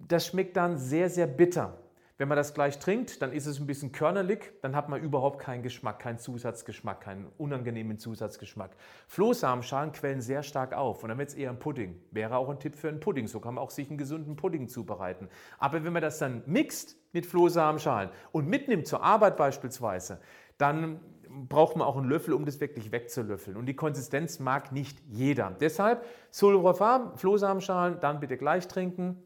das 0.07 0.27
schmeckt 0.27 0.57
dann 0.57 0.79
sehr, 0.79 1.11
sehr 1.11 1.27
bitter. 1.27 1.77
Wenn 2.21 2.29
man 2.29 2.37
das 2.37 2.53
gleich 2.53 2.79
trinkt, 2.79 3.23
dann 3.23 3.33
ist 3.33 3.47
es 3.47 3.61
ein 3.61 3.67
bisschen 3.67 3.93
körnerlich, 3.93 4.41
dann 4.61 4.77
hat 4.77 4.91
man 4.91 5.01
überhaupt 5.01 5.39
keinen 5.39 5.63
Geschmack, 5.63 6.01
keinen 6.01 6.19
Zusatzgeschmack, 6.19 7.01
keinen 7.01 7.27
unangenehmen 7.39 7.99
Zusatzgeschmack. 7.99 8.73
Flohsamenschalen 9.09 9.93
quellen 9.93 10.21
sehr 10.21 10.43
stark 10.43 10.75
auf 10.75 11.03
und 11.03 11.09
dann 11.09 11.17
wird 11.17 11.31
es 11.31 11.35
eher 11.35 11.49
ein 11.49 11.59
Pudding. 11.59 11.99
Wäre 12.11 12.37
auch 12.37 12.51
ein 12.51 12.59
Tipp 12.59 12.77
für 12.77 12.91
einen 12.91 13.01
Pudding, 13.01 13.27
so 13.27 13.41
kann 13.41 13.55
man 13.55 13.65
auch 13.65 13.71
sich 13.71 13.89
einen 13.89 13.97
gesunden 13.97 14.37
Pudding 14.37 14.69
zubereiten. 14.69 15.31
Aber 15.59 15.83
wenn 15.83 15.95
man 15.95 16.03
das 16.03 16.19
dann 16.19 16.43
mixt 16.45 16.99
mit 17.15 17.25
Flohsamenschalen 17.25 18.11
und 18.33 18.47
mitnimmt 18.47 18.87
zur 18.87 19.03
Arbeit 19.03 19.39
beispielsweise, 19.39 20.21
dann 20.59 21.01
braucht 21.49 21.77
man 21.77 21.87
auch 21.87 21.97
einen 21.97 22.09
Löffel, 22.09 22.35
um 22.35 22.45
das 22.45 22.61
wirklich 22.61 22.93
wegzulöffeln. 22.93 23.57
Und 23.57 23.67
die 23.67 23.77
Konsistenz 23.77 24.39
mag 24.39 24.73
nicht 24.73 24.99
jeder. 25.09 25.57
Deshalb 25.61 26.05
Sulforafam, 26.31 27.17
Flohsamenschalen, 27.17 28.01
dann 28.01 28.21
bitte 28.21 28.37
gleich 28.37 28.67
trinken. 28.67 29.23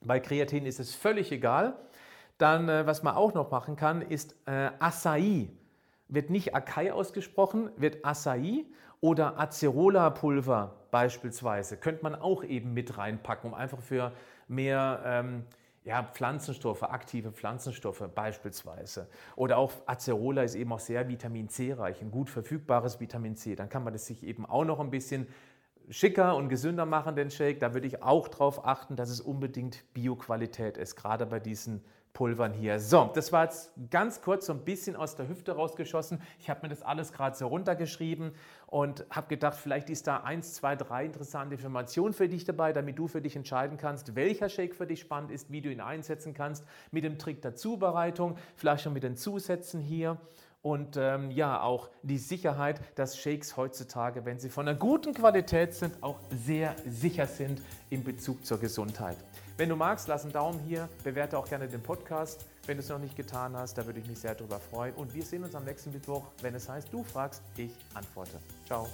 Bei 0.00 0.20
Kreatin 0.20 0.66
ist 0.66 0.78
es 0.78 0.94
völlig 0.94 1.32
egal. 1.32 1.76
Dann, 2.36 2.68
äh, 2.68 2.86
was 2.86 3.02
man 3.02 3.14
auch 3.14 3.34
noch 3.34 3.50
machen 3.50 3.76
kann, 3.76 4.02
ist 4.02 4.36
äh, 4.46 4.70
Acai. 4.78 5.48
Wird 6.08 6.30
nicht 6.30 6.54
Acai 6.54 6.92
ausgesprochen, 6.92 7.70
wird 7.76 8.04
Acai 8.04 8.64
oder 9.00 9.38
Acerola-Pulver 9.38 10.74
beispielsweise. 10.90 11.76
Könnte 11.76 12.02
man 12.02 12.14
auch 12.14 12.44
eben 12.44 12.74
mit 12.74 12.96
reinpacken, 12.96 13.50
um 13.50 13.54
einfach 13.54 13.80
für 13.80 14.12
mehr 14.46 15.02
ähm, 15.04 15.44
ja, 15.88 16.02
Pflanzenstoffe, 16.02 16.82
aktive 16.82 17.32
Pflanzenstoffe 17.32 18.04
beispielsweise. 18.14 19.08
Oder 19.36 19.56
auch 19.56 19.72
Acerola 19.86 20.42
ist 20.42 20.54
eben 20.54 20.70
auch 20.70 20.80
sehr 20.80 21.08
Vitamin 21.08 21.48
C 21.48 21.72
reich, 21.72 22.02
ein 22.02 22.10
gut 22.10 22.28
verfügbares 22.28 23.00
Vitamin 23.00 23.36
C. 23.36 23.56
Dann 23.56 23.70
kann 23.70 23.84
man 23.84 23.94
das 23.94 24.04
sich 24.04 24.22
eben 24.22 24.44
auch 24.44 24.66
noch 24.66 24.80
ein 24.80 24.90
bisschen 24.90 25.26
schicker 25.88 26.36
und 26.36 26.50
gesünder 26.50 26.84
machen, 26.84 27.16
den 27.16 27.30
Shake. 27.30 27.58
Da 27.60 27.72
würde 27.72 27.86
ich 27.86 28.02
auch 28.02 28.28
darauf 28.28 28.66
achten, 28.66 28.96
dass 28.96 29.08
es 29.08 29.22
unbedingt 29.22 29.82
Bioqualität 29.94 30.76
ist, 30.76 30.94
gerade 30.94 31.24
bei 31.24 31.40
diesen 31.40 31.82
Pulvern 32.12 32.52
hier. 32.52 32.80
So, 32.80 33.10
das 33.14 33.32
war 33.32 33.44
jetzt 33.44 33.72
ganz 33.90 34.20
kurz 34.20 34.46
so 34.46 34.52
ein 34.52 34.64
bisschen 34.64 34.96
aus 34.96 35.14
der 35.16 35.28
Hüfte 35.28 35.52
rausgeschossen. 35.52 36.20
Ich 36.40 36.50
habe 36.50 36.62
mir 36.62 36.68
das 36.68 36.82
alles 36.82 37.12
gerade 37.12 37.36
so 37.36 37.46
runtergeschrieben 37.46 38.32
und 38.66 39.06
habe 39.10 39.28
gedacht, 39.28 39.56
vielleicht 39.56 39.88
ist 39.90 40.06
da 40.06 40.18
eins, 40.18 40.54
zwei, 40.54 40.76
drei 40.76 41.04
interessante 41.04 41.54
Informationen 41.54 42.12
für 42.12 42.28
dich 42.28 42.44
dabei, 42.44 42.72
damit 42.72 42.98
du 42.98 43.06
für 43.06 43.20
dich 43.20 43.36
entscheiden 43.36 43.78
kannst, 43.78 44.14
welcher 44.14 44.48
Shake 44.48 44.74
für 44.74 44.86
dich 44.86 45.00
spannend 45.00 45.30
ist, 45.30 45.50
wie 45.50 45.60
du 45.60 45.70
ihn 45.70 45.80
einsetzen 45.80 46.34
kannst, 46.34 46.64
mit 46.90 47.04
dem 47.04 47.18
Trick 47.18 47.42
der 47.42 47.54
Zubereitung, 47.54 48.36
vielleicht 48.56 48.82
schon 48.82 48.92
mit 48.92 49.02
den 49.02 49.16
Zusätzen 49.16 49.80
hier 49.80 50.18
und 50.62 50.96
ähm, 50.96 51.30
ja 51.30 51.62
auch 51.62 51.88
die 52.02 52.18
Sicherheit, 52.18 52.80
dass 52.96 53.16
Shakes 53.16 53.56
heutzutage, 53.56 54.24
wenn 54.24 54.38
sie 54.38 54.48
von 54.48 54.68
einer 54.68 54.78
guten 54.78 55.14
Qualität 55.14 55.74
sind, 55.74 56.02
auch 56.02 56.18
sehr 56.30 56.74
sicher 56.86 57.26
sind 57.26 57.62
in 57.90 58.02
Bezug 58.02 58.44
zur 58.44 58.58
Gesundheit. 58.58 59.16
Wenn 59.58 59.68
du 59.68 59.74
magst, 59.74 60.06
lass 60.06 60.22
einen 60.22 60.32
Daumen 60.32 60.60
hier, 60.60 60.88
bewerte 61.02 61.36
auch 61.36 61.48
gerne 61.48 61.66
den 61.66 61.82
Podcast. 61.82 62.46
Wenn 62.66 62.76
du 62.76 62.82
es 62.82 62.88
noch 62.90 63.00
nicht 63.00 63.16
getan 63.16 63.56
hast, 63.56 63.76
da 63.76 63.84
würde 63.86 63.98
ich 63.98 64.06
mich 64.06 64.20
sehr 64.20 64.36
darüber 64.36 64.60
freuen. 64.60 64.94
Und 64.94 65.12
wir 65.14 65.24
sehen 65.24 65.42
uns 65.42 65.56
am 65.56 65.64
nächsten 65.64 65.90
Mittwoch, 65.90 66.26
wenn 66.42 66.54
es 66.54 66.68
heißt, 66.68 66.92
du 66.92 67.02
fragst, 67.02 67.42
ich 67.56 67.72
antworte. 67.92 68.38
Ciao. 68.66 68.86